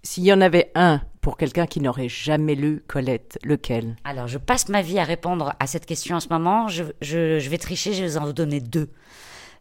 S'il 0.03 0.25
y 0.25 0.33
en 0.33 0.41
avait 0.41 0.71
un 0.75 1.01
pour 1.21 1.37
quelqu'un 1.37 1.67
qui 1.67 1.81
n'aurait 1.81 2.09
jamais 2.09 2.57
lu 2.57 2.83
Colette, 2.89 3.39
lequel? 3.45 3.97
Alors, 4.05 4.27
je 4.27 4.39
passe 4.39 4.69
ma 4.69 4.83
vie 4.83 4.99
à 4.99 5.05
répondre 5.05 5.55
à 5.61 5.67
cette 5.67 5.87
question 5.87 6.17
en 6.17 6.21
ce 6.21 6.29
moment. 6.29 6.67
Je, 6.67 6.83
je, 7.01 7.39
je 7.39 7.49
vais 7.49 7.59
tricher, 7.59 7.93
je 7.95 8.03
vais 8.03 8.09
vous 8.09 8.17
en 8.19 8.31
donner 8.33 8.61
deux. 8.61 8.91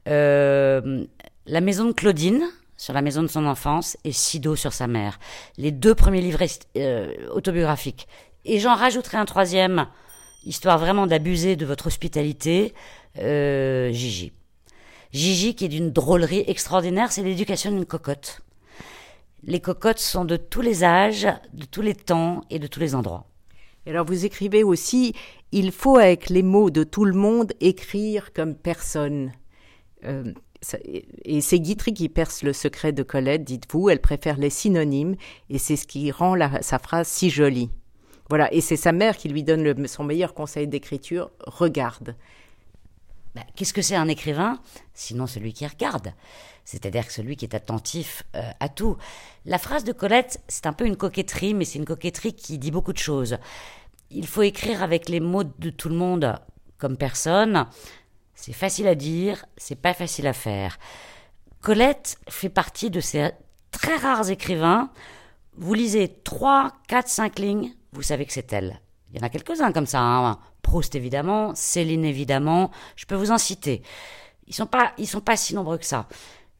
Euh, 0.07 1.05
la 1.45 1.61
maison 1.61 1.85
de 1.85 1.91
Claudine, 1.91 2.43
sur 2.77 2.93
la 2.93 3.03
maison 3.03 3.21
de 3.21 3.27
son 3.27 3.45
enfance, 3.45 3.95
et 4.03 4.11
Sido 4.11 4.55
sur 4.55 4.73
sa 4.73 4.87
mère. 4.87 5.19
Les 5.57 5.71
deux 5.71 5.93
premiers 5.93 6.21
livres 6.21 6.43
euh, 6.77 7.29
autobiographiques. 7.29 8.07
Et 8.45 8.59
j'en 8.59 8.75
rajouterai 8.75 9.17
un 9.17 9.25
troisième, 9.25 9.87
histoire 10.45 10.79
vraiment 10.79 11.07
d'abuser 11.07 11.55
de 11.55 11.65
votre 11.65 11.87
hospitalité, 11.87 12.73
euh, 13.19 13.91
Gigi. 13.91 14.31
Gigi 15.13 15.55
qui 15.55 15.65
est 15.65 15.69
d'une 15.69 15.91
drôlerie 15.91 16.43
extraordinaire, 16.47 17.11
c'est 17.11 17.23
l'éducation 17.23 17.71
d'une 17.71 17.85
cocotte. 17.85 18.41
Les 19.43 19.59
cocottes 19.59 19.99
sont 19.99 20.25
de 20.25 20.37
tous 20.37 20.61
les 20.61 20.83
âges, 20.83 21.27
de 21.53 21.65
tous 21.65 21.81
les 21.81 21.95
temps 21.95 22.41
et 22.49 22.59
de 22.59 22.67
tous 22.67 22.79
les 22.79 22.95
endroits. 22.95 23.25
Et 23.85 23.89
alors 23.89 24.05
vous 24.05 24.25
écrivez 24.25 24.63
aussi, 24.63 25.13
il 25.51 25.71
faut 25.71 25.97
avec 25.97 26.29
les 26.29 26.43
mots 26.43 26.69
de 26.69 26.83
tout 26.83 27.05
le 27.05 27.13
monde 27.13 27.53
écrire 27.59 28.31
comme 28.33 28.55
personne. 28.55 29.31
Euh, 30.05 30.33
et 31.25 31.41
c'est 31.41 31.59
Guitry 31.59 31.93
qui 31.93 32.07
perce 32.07 32.43
le 32.43 32.53
secret 32.53 32.91
de 32.91 33.01
Colette, 33.01 33.43
dites-vous, 33.43 33.89
elle 33.89 34.01
préfère 34.01 34.37
les 34.37 34.51
synonymes, 34.51 35.15
et 35.49 35.57
c'est 35.57 35.75
ce 35.75 35.87
qui 35.87 36.11
rend 36.11 36.35
sa 36.61 36.77
phrase 36.77 37.07
si 37.07 37.31
jolie. 37.31 37.71
Voilà, 38.31 38.47
et 38.53 38.61
c'est 38.61 38.77
sa 38.77 38.93
mère 38.93 39.17
qui 39.17 39.27
lui 39.27 39.43
donne 39.43 39.85
son 39.87 40.05
meilleur 40.05 40.33
conseil 40.33 40.65
d'écriture, 40.65 41.31
regarde. 41.45 42.15
Bah, 43.35 43.41
Qu'est-ce 43.57 43.73
que 43.73 43.81
c'est 43.81 43.97
un 43.97 44.07
écrivain? 44.07 44.57
Sinon 44.93 45.27
celui 45.27 45.51
qui 45.51 45.67
regarde, 45.67 46.13
c'est-à-dire 46.63 47.11
celui 47.11 47.35
qui 47.35 47.43
est 47.43 47.55
attentif 47.55 48.23
euh, 48.37 48.49
à 48.61 48.69
tout. 48.69 48.95
La 49.43 49.57
phrase 49.57 49.83
de 49.83 49.91
Colette, 49.91 50.39
c'est 50.47 50.65
un 50.65 50.71
peu 50.71 50.85
une 50.85 50.95
coquetterie, 50.95 51.53
mais 51.53 51.65
c'est 51.65 51.77
une 51.77 51.83
coquetterie 51.83 52.33
qui 52.33 52.57
dit 52.57 52.71
beaucoup 52.71 52.93
de 52.93 52.97
choses. 52.97 53.37
Il 54.11 54.25
faut 54.25 54.43
écrire 54.43 54.81
avec 54.81 55.09
les 55.09 55.19
mots 55.19 55.43
de 55.43 55.69
tout 55.69 55.89
le 55.89 55.95
monde 55.95 56.39
comme 56.77 56.95
personne, 56.95 57.65
c'est 58.33 58.53
facile 58.53 58.87
à 58.87 58.95
dire, 58.95 59.45
c'est 59.57 59.75
pas 59.75 59.93
facile 59.93 60.27
à 60.27 60.33
faire. 60.33 60.79
Colette 61.59 62.17
fait 62.29 62.47
partie 62.47 62.89
de 62.89 63.01
ces 63.01 63.31
très 63.71 63.97
rares 63.97 64.29
écrivains. 64.29 64.89
Vous 65.57 65.73
lisez 65.73 66.07
3, 66.23 66.71
4, 66.87 67.09
5 67.09 67.37
lignes, 67.39 67.73
vous 67.93 68.01
savez 68.01 68.25
que 68.25 68.33
c'est 68.33 68.51
elle. 68.53 68.79
Il 69.11 69.19
y 69.19 69.23
en 69.23 69.25
a 69.25 69.29
quelques-uns 69.29 69.71
comme 69.71 69.85
ça. 69.85 70.01
Hein. 70.01 70.39
Proust 70.61 70.95
évidemment, 70.95 71.53
Céline 71.55 72.05
évidemment. 72.05 72.71
Je 72.95 73.05
peux 73.05 73.15
vous 73.15 73.31
en 73.31 73.37
citer. 73.37 73.81
Ils 74.47 74.55
sont 74.55 74.65
pas, 74.65 74.93
ils 74.97 75.07
sont 75.07 75.21
pas 75.21 75.37
si 75.37 75.55
nombreux 75.55 75.77
que 75.77 75.85
ça. 75.85 76.07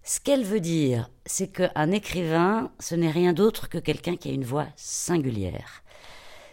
Ce 0.04 0.20
qu'elle 0.20 0.44
veut 0.44 0.60
dire, 0.60 1.10
c'est 1.26 1.48
qu'un 1.48 1.92
écrivain, 1.92 2.72
ce 2.80 2.96
n'est 2.96 3.12
rien 3.12 3.34
d'autre 3.34 3.70
que 3.70 3.78
quelqu'un 3.78 4.16
qui 4.16 4.30
a 4.30 4.34
une 4.34 4.44
voix 4.44 4.68
singulière. 4.76 5.84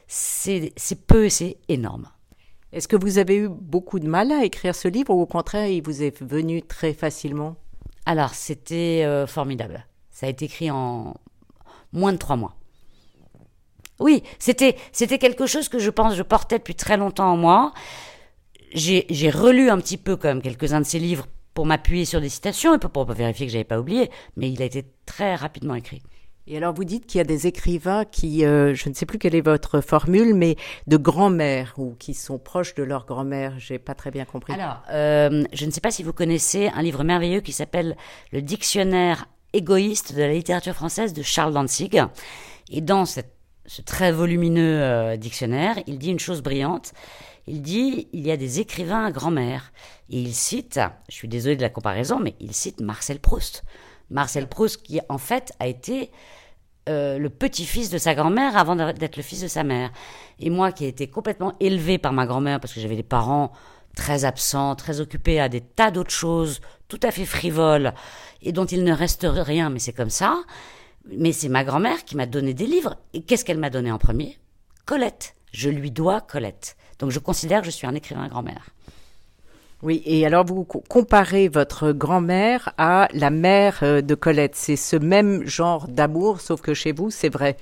C'est 0.06 0.72
peu 1.06 1.26
et 1.26 1.30
c'est 1.30 1.56
énorme. 1.68 2.08
Est-ce 2.72 2.88
que 2.88 2.96
vous 2.96 3.18
avez 3.18 3.36
eu 3.36 3.48
beaucoup 3.48 3.98
de 3.98 4.08
mal 4.08 4.30
à 4.30 4.44
écrire 4.44 4.74
ce 4.74 4.88
livre 4.88 5.14
ou 5.14 5.22
au 5.22 5.26
contraire, 5.26 5.66
il 5.66 5.82
vous 5.82 6.02
est 6.02 6.22
venu 6.22 6.62
très 6.62 6.92
facilement? 6.92 7.56
Alors, 8.04 8.34
c'était 8.34 9.04
euh, 9.04 9.26
formidable. 9.26 9.86
Ça 10.10 10.26
a 10.26 10.28
été 10.28 10.44
écrit 10.44 10.70
en 10.70 11.14
moins 11.92 12.12
de 12.12 12.18
trois 12.18 12.36
mois. 12.36 12.57
Oui, 13.98 14.22
c'était 14.38 14.76
c'était 14.92 15.18
quelque 15.18 15.46
chose 15.46 15.68
que 15.68 15.78
je 15.78 15.90
pense 15.90 16.14
je 16.14 16.22
portais 16.22 16.58
depuis 16.58 16.74
très 16.74 16.96
longtemps 16.96 17.32
en 17.32 17.36
moi. 17.36 17.72
J'ai 18.74 19.30
relu 19.30 19.70
un 19.70 19.78
petit 19.78 19.96
peu 19.96 20.16
quand 20.16 20.28
même 20.28 20.42
quelques-uns 20.42 20.80
de 20.80 20.86
ces 20.86 20.98
livres 20.98 21.26
pour 21.54 21.66
m'appuyer 21.66 22.04
sur 22.04 22.20
des 22.20 22.28
citations 22.28 22.74
et 22.74 22.78
pour, 22.78 22.90
pour 22.90 23.04
vérifier 23.12 23.46
que 23.46 23.52
j'avais 23.52 23.64
pas 23.64 23.80
oublié, 23.80 24.10
mais 24.36 24.50
il 24.50 24.62
a 24.62 24.66
été 24.66 24.84
très 25.06 25.34
rapidement 25.34 25.74
écrit. 25.74 26.02
Et 26.50 26.56
alors 26.56 26.72
vous 26.72 26.84
dites 26.84 27.06
qu'il 27.06 27.18
y 27.18 27.20
a 27.20 27.24
des 27.24 27.46
écrivains 27.46 28.06
qui, 28.06 28.44
euh, 28.44 28.74
je 28.74 28.88
ne 28.88 28.94
sais 28.94 29.04
plus 29.04 29.18
quelle 29.18 29.34
est 29.34 29.42
votre 29.42 29.82
formule, 29.82 30.34
mais 30.34 30.56
de 30.86 30.96
grand-mère 30.96 31.74
ou 31.76 31.94
qui 31.98 32.14
sont 32.14 32.38
proches 32.38 32.74
de 32.74 32.82
leur 32.82 33.04
grand-mère. 33.04 33.54
J'ai 33.58 33.78
pas 33.78 33.94
très 33.94 34.10
bien 34.10 34.24
compris. 34.24 34.54
Alors, 34.54 34.82
euh, 34.90 35.44
je 35.52 35.66
ne 35.66 35.70
sais 35.70 35.82
pas 35.82 35.90
si 35.90 36.02
vous 36.02 36.14
connaissez 36.14 36.70
un 36.74 36.80
livre 36.80 37.04
merveilleux 37.04 37.40
qui 37.40 37.52
s'appelle 37.52 37.96
Le 38.32 38.40
dictionnaire 38.40 39.26
égoïste 39.52 40.14
de 40.14 40.22
la 40.22 40.32
littérature 40.32 40.74
française 40.74 41.12
de 41.12 41.22
Charles 41.22 41.52
Danzig. 41.52 42.02
Et 42.70 42.80
dans 42.80 43.04
cette, 43.04 43.37
ce 43.68 43.82
très 43.82 44.10
volumineux 44.10 44.82
euh, 44.82 45.16
dictionnaire, 45.16 45.76
il 45.86 45.98
dit 45.98 46.10
une 46.10 46.18
chose 46.18 46.42
brillante. 46.42 46.94
Il 47.46 47.62
dit 47.62 48.08
il 48.12 48.26
y 48.26 48.30
a 48.30 48.36
des 48.36 48.60
écrivains 48.60 49.04
à 49.04 49.12
grand-mère. 49.12 49.72
Et 50.10 50.20
il 50.20 50.34
cite, 50.34 50.80
je 51.08 51.14
suis 51.14 51.28
désolé 51.28 51.54
de 51.54 51.62
la 51.62 51.68
comparaison, 51.68 52.18
mais 52.18 52.34
il 52.40 52.54
cite 52.54 52.80
Marcel 52.80 53.20
Proust. 53.20 53.62
Marcel 54.10 54.48
Proust 54.48 54.82
qui 54.82 55.00
en 55.10 55.18
fait 55.18 55.52
a 55.60 55.66
été 55.66 56.10
euh, 56.88 57.18
le 57.18 57.28
petit-fils 57.28 57.90
de 57.90 57.98
sa 57.98 58.14
grand-mère 58.14 58.56
avant 58.56 58.74
d'être 58.74 59.18
le 59.18 59.22
fils 59.22 59.42
de 59.42 59.48
sa 59.48 59.64
mère. 59.64 59.92
Et 60.40 60.48
moi 60.48 60.72
qui 60.72 60.86
ai 60.86 60.88
été 60.88 61.06
complètement 61.06 61.52
élevé 61.60 61.98
par 61.98 62.14
ma 62.14 62.24
grand-mère 62.26 62.60
parce 62.60 62.72
que 62.72 62.80
j'avais 62.80 62.96
des 62.96 63.02
parents 63.02 63.52
très 63.94 64.24
absents, 64.24 64.76
très 64.76 65.00
occupés 65.00 65.40
à 65.40 65.50
des 65.50 65.60
tas 65.60 65.90
d'autres 65.90 66.10
choses, 66.10 66.60
tout 66.88 67.00
à 67.02 67.10
fait 67.10 67.26
frivoles, 67.26 67.92
et 68.40 68.52
dont 68.52 68.64
il 68.64 68.84
ne 68.84 68.92
reste 68.92 69.26
rien, 69.28 69.68
mais 69.68 69.78
c'est 69.78 69.92
comme 69.92 70.08
ça. 70.08 70.42
Mais 71.06 71.32
c'est 71.32 71.48
ma 71.48 71.64
grand-mère 71.64 72.04
qui 72.04 72.16
m'a 72.16 72.26
donné 72.26 72.54
des 72.54 72.66
livres. 72.66 72.96
Et 73.14 73.22
qu'est-ce 73.22 73.44
qu'elle 73.44 73.58
m'a 73.58 73.70
donné 73.70 73.90
en 73.90 73.98
premier? 73.98 74.38
Colette. 74.84 75.34
Je 75.52 75.70
lui 75.70 75.90
dois 75.90 76.20
Colette. 76.20 76.76
Donc 76.98 77.10
je 77.10 77.18
considère 77.18 77.60
que 77.60 77.66
je 77.66 77.70
suis 77.70 77.86
un 77.86 77.94
écrivain 77.94 78.28
grand-mère. 78.28 78.70
Oui, 79.80 80.02
et 80.06 80.26
alors 80.26 80.44
vous 80.44 80.64
comparez 80.64 81.48
votre 81.48 81.92
grand-mère 81.92 82.72
à 82.78 83.08
la 83.12 83.30
mère 83.30 83.78
euh, 83.82 84.00
de 84.00 84.16
Colette. 84.16 84.56
C'est 84.56 84.74
ce 84.74 84.96
même 84.96 85.46
genre 85.46 85.86
d'amour, 85.86 86.40
sauf 86.40 86.60
que 86.60 86.74
chez 86.74 86.90
vous, 86.90 87.10
c'est 87.10 87.28
vrai. 87.28 87.56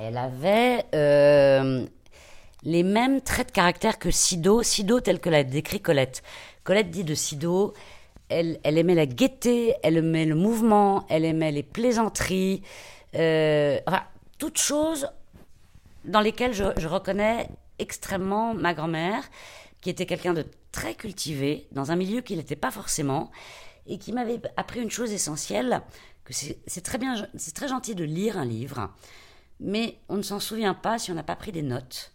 Elle 0.00 0.16
avait 0.16 0.84
euh, 0.94 1.84
les 2.62 2.84
mêmes 2.84 3.20
traits 3.20 3.48
de 3.48 3.52
caractère 3.52 3.98
que 3.98 4.12
Sido, 4.12 4.62
Sido 4.62 5.00
tel 5.00 5.18
que 5.18 5.28
l'a 5.28 5.42
décrit 5.42 5.80
Colette. 5.80 6.22
Colette 6.62 6.90
dit 6.90 7.04
de 7.04 7.14
Sido, 7.14 7.74
elle, 8.28 8.58
aimait 8.64 8.94
la 8.94 9.06
gaieté, 9.06 9.74
elle 9.82 9.96
aimait 9.96 10.24
le 10.24 10.34
mouvement, 10.34 11.06
elle 11.08 11.24
aimait 11.24 11.52
les 11.52 11.62
plaisanteries, 11.62 12.62
euh, 13.14 13.78
enfin, 13.86 14.02
toute 14.38 14.58
chose 14.58 15.08
dans 16.04 16.20
lesquels 16.20 16.52
je, 16.52 16.64
je 16.76 16.88
reconnais 16.88 17.48
extrêmement 17.78 18.54
ma 18.54 18.74
grand-mère, 18.74 19.22
qui 19.80 19.90
était 19.90 20.06
quelqu'un 20.06 20.34
de 20.34 20.44
très 20.72 20.94
cultivé, 20.94 21.66
dans 21.72 21.92
un 21.92 21.96
milieu 21.96 22.20
qu'il 22.20 22.38
n'était 22.38 22.56
pas 22.56 22.70
forcément, 22.70 23.30
et 23.86 23.98
qui 23.98 24.12
m'avait 24.12 24.40
appris 24.56 24.80
une 24.80 24.90
chose 24.90 25.12
essentielle, 25.12 25.82
que 26.24 26.32
c'est 26.32 26.80
très 26.82 26.98
bien, 26.98 27.28
c'est 27.36 27.54
très 27.54 27.68
gentil 27.68 27.94
de 27.94 28.04
lire 28.04 28.38
un 28.38 28.44
livre, 28.44 28.90
mais 29.60 29.98
on 30.08 30.16
ne 30.16 30.22
s'en 30.22 30.40
souvient 30.40 30.74
pas 30.74 30.98
si 30.98 31.10
on 31.12 31.14
n'a 31.14 31.22
pas 31.22 31.36
pris 31.36 31.52
des 31.52 31.62
notes, 31.62 32.12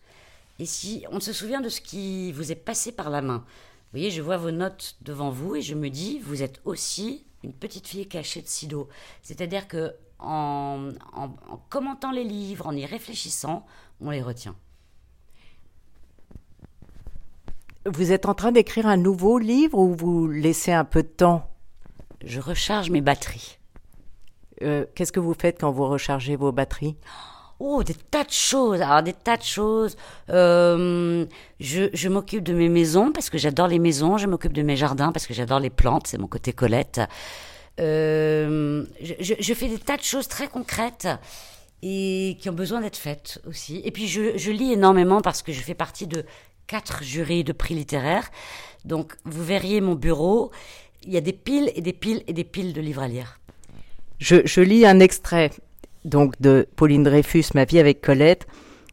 et 0.58 0.66
si 0.66 1.06
on 1.12 1.20
se 1.20 1.32
souvient 1.32 1.62
de 1.62 1.70
ce 1.70 1.80
qui 1.80 2.32
vous 2.32 2.52
est 2.52 2.56
passé 2.56 2.92
par 2.92 3.10
la 3.10 3.22
main. 3.22 3.46
Vous 3.92 3.98
voyez, 3.98 4.12
je 4.12 4.22
vois 4.22 4.38
vos 4.38 4.52
notes 4.52 4.98
devant 5.02 5.32
vous 5.32 5.56
et 5.56 5.64
je 5.64 5.74
me 5.74 5.90
dis, 5.90 6.20
vous 6.20 6.44
êtes 6.44 6.62
aussi 6.64 7.26
une 7.44 7.54
petite 7.54 7.88
fille 7.88 8.08
cachée 8.08 8.44
de 8.44 8.48
Sido. 8.48 8.88
C'est-à-dire 9.24 9.68
que 9.68 9.96
en, 10.20 10.92
en, 11.14 11.30
commentant 11.70 12.12
les 12.12 12.24
livres, 12.24 12.68
en 12.68 12.76
y 12.76 12.86
réfléchissant, 12.86 13.66
on 14.00 14.12
les 14.12 14.22
retient. 14.22 14.56
Vous 17.86 18.12
êtes 18.12 18.28
en 18.28 18.36
train 18.36 18.52
d'écrire 18.52 18.86
un 18.86 18.98
nouveau 18.98 19.40
livre 19.40 19.80
ou 19.80 19.96
vous 19.96 20.28
laissez 20.28 20.72
un 20.72 20.86
peu 20.86 21.02
de 21.02 21.08
temps? 21.08 21.50
Je 22.24 22.40
recharge 22.40 22.92
mes 22.92 23.02
batteries. 23.02 23.58
Euh, 24.62 24.86
qu'est-ce 24.94 25.14
que 25.14 25.22
vous 25.22 25.34
faites 25.34 25.60
quand 25.60 25.72
vous 25.72 25.88
rechargez 25.88 26.36
vos 26.36 26.52
batteries? 26.52 26.98
Oh, 27.06 27.39
des 27.60 27.94
tas 27.94 28.24
de 28.24 28.32
choses. 28.32 28.82
Alors, 28.82 29.04
des 29.04 29.14
tas 29.14 29.38
de 29.38 29.44
choses. 29.44 29.98
Euh, 30.30 31.26
je, 31.60 31.90
je 31.94 32.10
m'occupe 32.10 32.44
de 32.44 32.54
mes 32.54 32.70
maisons 32.70 33.12
parce 33.12 33.30
que 33.30 33.38
j'adore 33.38 33.68
les 33.68 33.80
maisons. 33.80 34.18
Je 34.18 34.28
m'occupe 34.28 34.54
de 34.54 34.62
mes 34.62 34.76
jardins 34.76 35.12
parce 35.12 35.28
que 35.28 35.34
j'adore 35.34 35.60
les 35.60 35.70
plantes. 35.70 36.08
C'est 36.08 36.18
mon 36.18 36.28
côté 36.28 36.54
Colette. 36.54 37.02
Euh, 37.80 38.86
je, 39.02 39.34
je, 39.40 39.54
fais 39.54 39.68
des 39.68 39.78
tas 39.78 39.98
de 39.98 40.04
choses 40.04 40.28
très 40.28 40.48
concrètes 40.48 41.08
et 41.82 42.38
qui 42.42 42.50
ont 42.50 42.54
besoin 42.54 42.82
d'être 42.82 42.98
faites 42.98 43.42
aussi. 43.48 43.82
Et 43.84 43.92
puis, 43.92 44.08
je, 44.08 44.38
je 44.38 44.52
lis 44.52 44.74
énormément 44.74 45.22
parce 45.22 45.42
que 45.42 45.52
je 45.52 45.62
fais 45.62 45.76
partie 45.76 46.08
de 46.08 46.26
quatre 46.68 47.04
jurys 47.04 47.44
de 47.44 47.54
prix 47.54 47.76
littéraires. 47.76 48.30
Donc, 48.86 49.16
vous 49.26 49.44
verriez 49.44 49.82
mon 49.82 49.96
bureau. 49.96 50.52
Il 51.04 51.14
y 51.14 51.18
a 51.18 51.22
des 51.22 51.34
piles 51.34 51.72
et 51.76 51.82
des 51.82 51.94
piles 51.94 52.24
et 52.28 52.34
des 52.34 52.44
piles 52.44 52.74
de 52.74 52.82
livres 52.82 53.02
à 53.02 53.08
lire. 53.08 53.40
Je, 54.20 54.46
je 54.46 54.60
lis 54.60 54.86
un 54.86 55.00
extrait 55.00 55.52
donc 56.06 56.40
de 56.42 56.68
Pauline 56.76 57.04
Dreyfus, 57.04 57.46
Ma 57.56 57.66
vie 57.66 57.80
avec 57.80 58.02
Colette. 58.02 58.48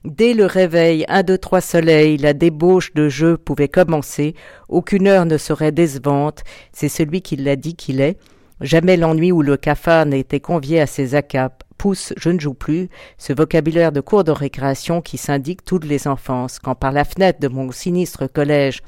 Dès 0.05 0.35
le 0.35 0.47
réveil, 0.47 1.05
un, 1.09 1.23
deux, 1.25 1.39
trois 1.39 1.61
soleils, 1.61 2.17
la 2.17 2.33
débauche 2.33 2.95
de 2.95 3.09
jeu 3.09 3.37
pouvait 3.37 3.69
commencer. 3.69 4.35
Aucune 4.69 5.09
heure 5.09 5.27
ne 5.27 5.37
serait 5.37 5.73
décevante. 5.73 6.45
C'est 6.73 6.89
celui 6.89 7.23
qui 7.23 7.35
l'a 7.35 7.57
dit 7.57 7.75
qu'il 7.75 8.01
est. 8.01 8.17
Jamais 8.61 8.97
l'ennui 8.97 9.33
ou 9.33 9.43
le 9.43 9.57
cafard 9.57 10.07
n'était 10.07 10.41
convié 10.41 10.81
à 10.81 10.87
ses 10.87 11.15
acapes. 11.15 11.65
Pousse, 11.77 12.15
je 12.17 12.31
ne 12.31 12.41
joue 12.41 12.55
plus, 12.55 12.89
ce 13.19 13.35
vocabulaire 13.35 13.93
de 13.93 14.01
cours 14.01 14.25
de 14.25 14.31
récréation 14.31 15.03
qui 15.03 15.19
s'indique 15.19 15.65
toutes 15.65 15.85
les 15.85 16.09
enfances. 16.09 16.59
Quand 16.59 16.75
par 16.75 16.93
la 16.93 17.05
fenêtre 17.05 17.41
de 17.41 17.49
mon 17.49 17.71
sinistre 17.71 18.27
collège, 18.27 18.81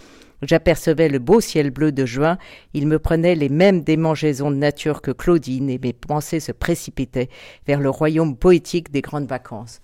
J'apercevais 0.42 1.09
le 1.09 1.18
beau 1.18 1.40
ciel 1.40 1.70
bleu 1.70 1.92
de 1.92 2.07
juin, 2.07 2.38
il 2.74 2.87
me 2.87 2.98
prenait 2.98 3.35
les 3.35 3.48
mêmes 3.48 3.83
démangeaisons 3.83 4.51
de 4.51 4.57
nature 4.57 5.03
que 5.03 5.11
Claudine 5.11 5.68
et 5.68 5.79
mes 5.79 5.92
pensées 5.92 6.40
se 6.40 6.53
précipitaient 6.53 7.29
vers 7.66 7.81
le 7.81 7.90
royaume 7.90 8.37
poétique 8.37 8.92
des 8.92 9.01
grandes 9.01 9.29
vacances. 9.29 9.81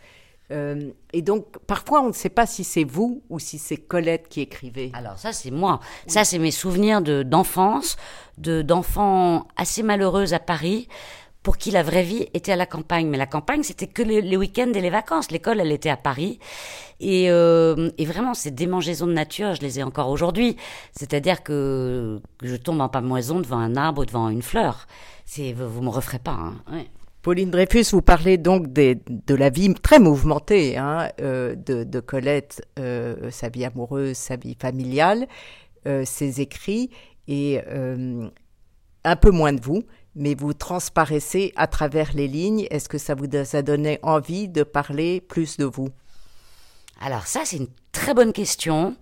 Euh, 0.51 0.91
et 1.13 1.23
donc, 1.23 1.59
parfois, 1.67 2.03
on 2.03 2.09
ne 2.09 2.13
sait 2.13 2.29
pas 2.29 2.47
si 2.47 2.65
c'est 2.65 2.85
vous 2.85 3.23
ou 3.31 3.39
si 3.39 3.59
c'est 3.59 3.79
Colette 3.79 4.29
qui 4.29 4.43
écrivait. 4.43 4.91
Alors 4.93 5.19
ça, 5.19 5.33
c'est 5.33 5.51
moi. 5.51 5.81
Ça, 6.07 6.25
c'est 6.25 6.39
mes 6.39 6.51
souvenirs 6.51 7.01
d'enfance, 7.03 7.97
de 8.39 8.63
d'enfants 8.63 9.49
assez 9.57 9.83
malheureuses 9.83 10.35
à 10.35 10.39
Paris 10.39 10.89
pour 11.45 11.59
qui 11.59 11.71
la 11.71 11.85
vraie 11.85 12.03
vie 12.03 12.27
était 12.35 12.51
à 12.51 12.57
la 12.57 12.67
campagne. 12.67 13.07
Mais 13.07 13.19
la 13.19 13.27
campagne, 13.27 13.63
c'était 13.63 13.87
que 13.87 14.03
les, 14.03 14.37
week-ends 14.37 14.73
et 14.75 14.81
les 14.81 14.91
vacances. 14.91 15.31
L'école, 15.31 15.61
elle 15.61 15.71
était 15.71 15.91
à 15.91 15.97
Paris. 15.97 16.41
Et, 16.99 17.31
euh, 17.31 17.91
et 17.99 18.07
vraiment, 18.07 18.35
ces 18.35 18.51
démangeaisons 18.51 19.07
de 19.07 19.13
nature, 19.13 19.55
je 19.55 19.61
les 19.61 19.79
ai 19.79 19.83
encore 19.85 20.09
aujourd'hui. 20.09 20.57
C'est-à-dire 20.93 21.45
que, 21.45 22.21
je 22.43 22.57
tombe 22.57 22.81
en 22.81 22.89
pamoison 22.89 23.39
devant 23.39 23.59
un 23.59 23.77
arbre 23.77 24.03
ou 24.03 24.05
devant 24.07 24.31
une 24.31 24.43
fleur. 24.43 24.89
C'est, 25.27 25.53
vous, 25.53 25.83
me 25.83 25.91
referez 25.91 26.19
pas. 26.19 26.33
Hein. 26.67 26.85
Pauline 27.25 27.51
Dreyfus, 27.51 27.85
vous 27.93 28.03
parlez 28.03 28.37
donc 28.37 28.71
de 28.73 29.35
la 29.35 29.49
vie 29.49 29.73
très 29.73 29.99
mouvementée 29.99 30.77
hein, 30.77 31.09
euh, 31.23 31.55
de, 31.55 32.01
Colette, 32.01 32.67
euh, 32.79 33.31
sa 33.31 33.49
vie 33.49 33.65
amoureuse, 33.65 34.17
sa 34.17 34.37
vie 34.37 34.57
familiale, 34.61 35.27
euh, 35.87 36.05
ses 36.05 36.43
écrits, 36.43 36.91
et 37.27 37.61
un 39.05 39.17
peu 39.17 39.31
moins 39.31 39.55
de 39.55 39.61
vous 39.61 39.85
mais 40.17 40.35
vous 40.35 40.55
transparaissez 40.55 41.53
à 41.57 41.67
travers 41.67 42.13
les 42.15 42.29
lignes. 42.29 42.67
Est-ce 42.71 42.89
que 42.89 42.99
ça 42.99 43.15
vous 43.15 43.27
a 43.35 43.63
donné 43.63 43.99
envie 44.03 44.49
de 44.49 44.63
parler 44.63 45.21
plus 45.21 45.57
de 45.57 45.65
vous? 45.65 45.89
Alors 47.01 47.27
ça, 47.27 47.41
c'est 47.45 47.57
une 47.57 47.69
très 47.93 48.15
bonne 48.15 48.33
question. 48.33 48.97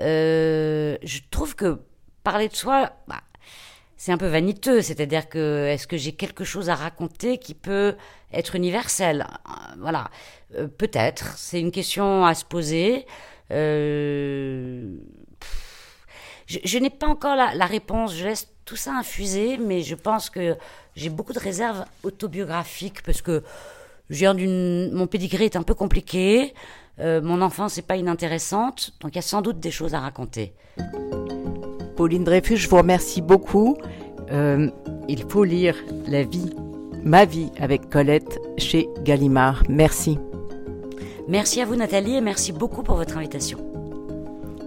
Euh, 0.00 0.96
je 1.02 1.20
trouve 1.30 1.54
que 1.54 1.80
parler 2.22 2.48
de 2.48 2.56
soi, 2.56 2.92
bah, 3.06 3.20
c'est 3.96 4.12
un 4.12 4.18
peu 4.18 4.26
vaniteux. 4.26 4.80
C'est-à-dire 4.82 5.28
que 5.28 5.66
est-ce 5.68 5.86
que 5.86 5.96
j'ai 5.96 6.12
quelque 6.12 6.44
chose 6.44 6.70
à 6.70 6.74
raconter 6.74 7.38
qui 7.38 7.54
peut 7.54 7.96
être 8.32 8.56
universel? 8.56 9.26
Euh, 9.46 9.74
Voilà, 9.78 10.10
euh, 10.56 10.68
peut-être. 10.68 11.36
C'est 11.36 11.60
une 11.60 11.72
question 11.72 12.24
à 12.24 12.34
se 12.34 12.44
poser. 12.44 13.06
Je, 16.46 16.78
n'ai 16.78 16.90
pas 16.90 17.06
encore 17.06 17.36
la, 17.36 17.66
réponse. 17.66 18.14
Je 18.14 18.24
laisse 18.24 18.48
tout 18.64 18.76
ça 18.76 18.92
infusé, 18.96 19.58
mais 19.58 19.82
je 19.82 19.94
pense 19.94 20.30
que 20.30 20.56
j'ai 20.96 21.10
beaucoup 21.10 21.32
de 21.32 21.38
réserves 21.38 21.84
autobiographiques 22.02 23.02
parce 23.02 23.22
que 23.22 23.42
je 24.10 24.18
viens 24.18 24.34
d'une, 24.34 24.92
mon 24.92 25.06
pédigré 25.06 25.44
est 25.46 25.56
un 25.56 25.62
peu 25.62 25.74
compliqué. 25.74 26.54
Euh, 27.00 27.20
mon 27.20 27.42
enfance 27.42 27.76
n'est 27.76 27.82
pas 27.82 27.96
inintéressante, 27.96 28.92
donc 29.00 29.12
il 29.12 29.16
y 29.16 29.18
a 29.18 29.22
sans 29.22 29.42
doute 29.42 29.58
des 29.58 29.70
choses 29.70 29.94
à 29.94 30.00
raconter. 30.00 30.52
Pauline 31.96 32.24
Dreyfus, 32.24 32.56
je 32.56 32.68
vous 32.68 32.76
remercie 32.76 33.22
beaucoup. 33.22 33.76
Euh, 34.30 34.70
il 35.08 35.24
faut 35.28 35.44
lire 35.44 35.76
La 36.06 36.22
vie, 36.22 36.50
ma 37.02 37.24
vie 37.24 37.50
avec 37.58 37.90
Colette 37.90 38.38
chez 38.58 38.88
Gallimard. 39.02 39.62
Merci. 39.68 40.18
Merci 41.28 41.60
à 41.60 41.64
vous 41.64 41.76
Nathalie 41.76 42.16
et 42.16 42.20
merci 42.20 42.52
beaucoup 42.52 42.82
pour 42.82 42.96
votre 42.96 43.16
invitation. 43.16 43.73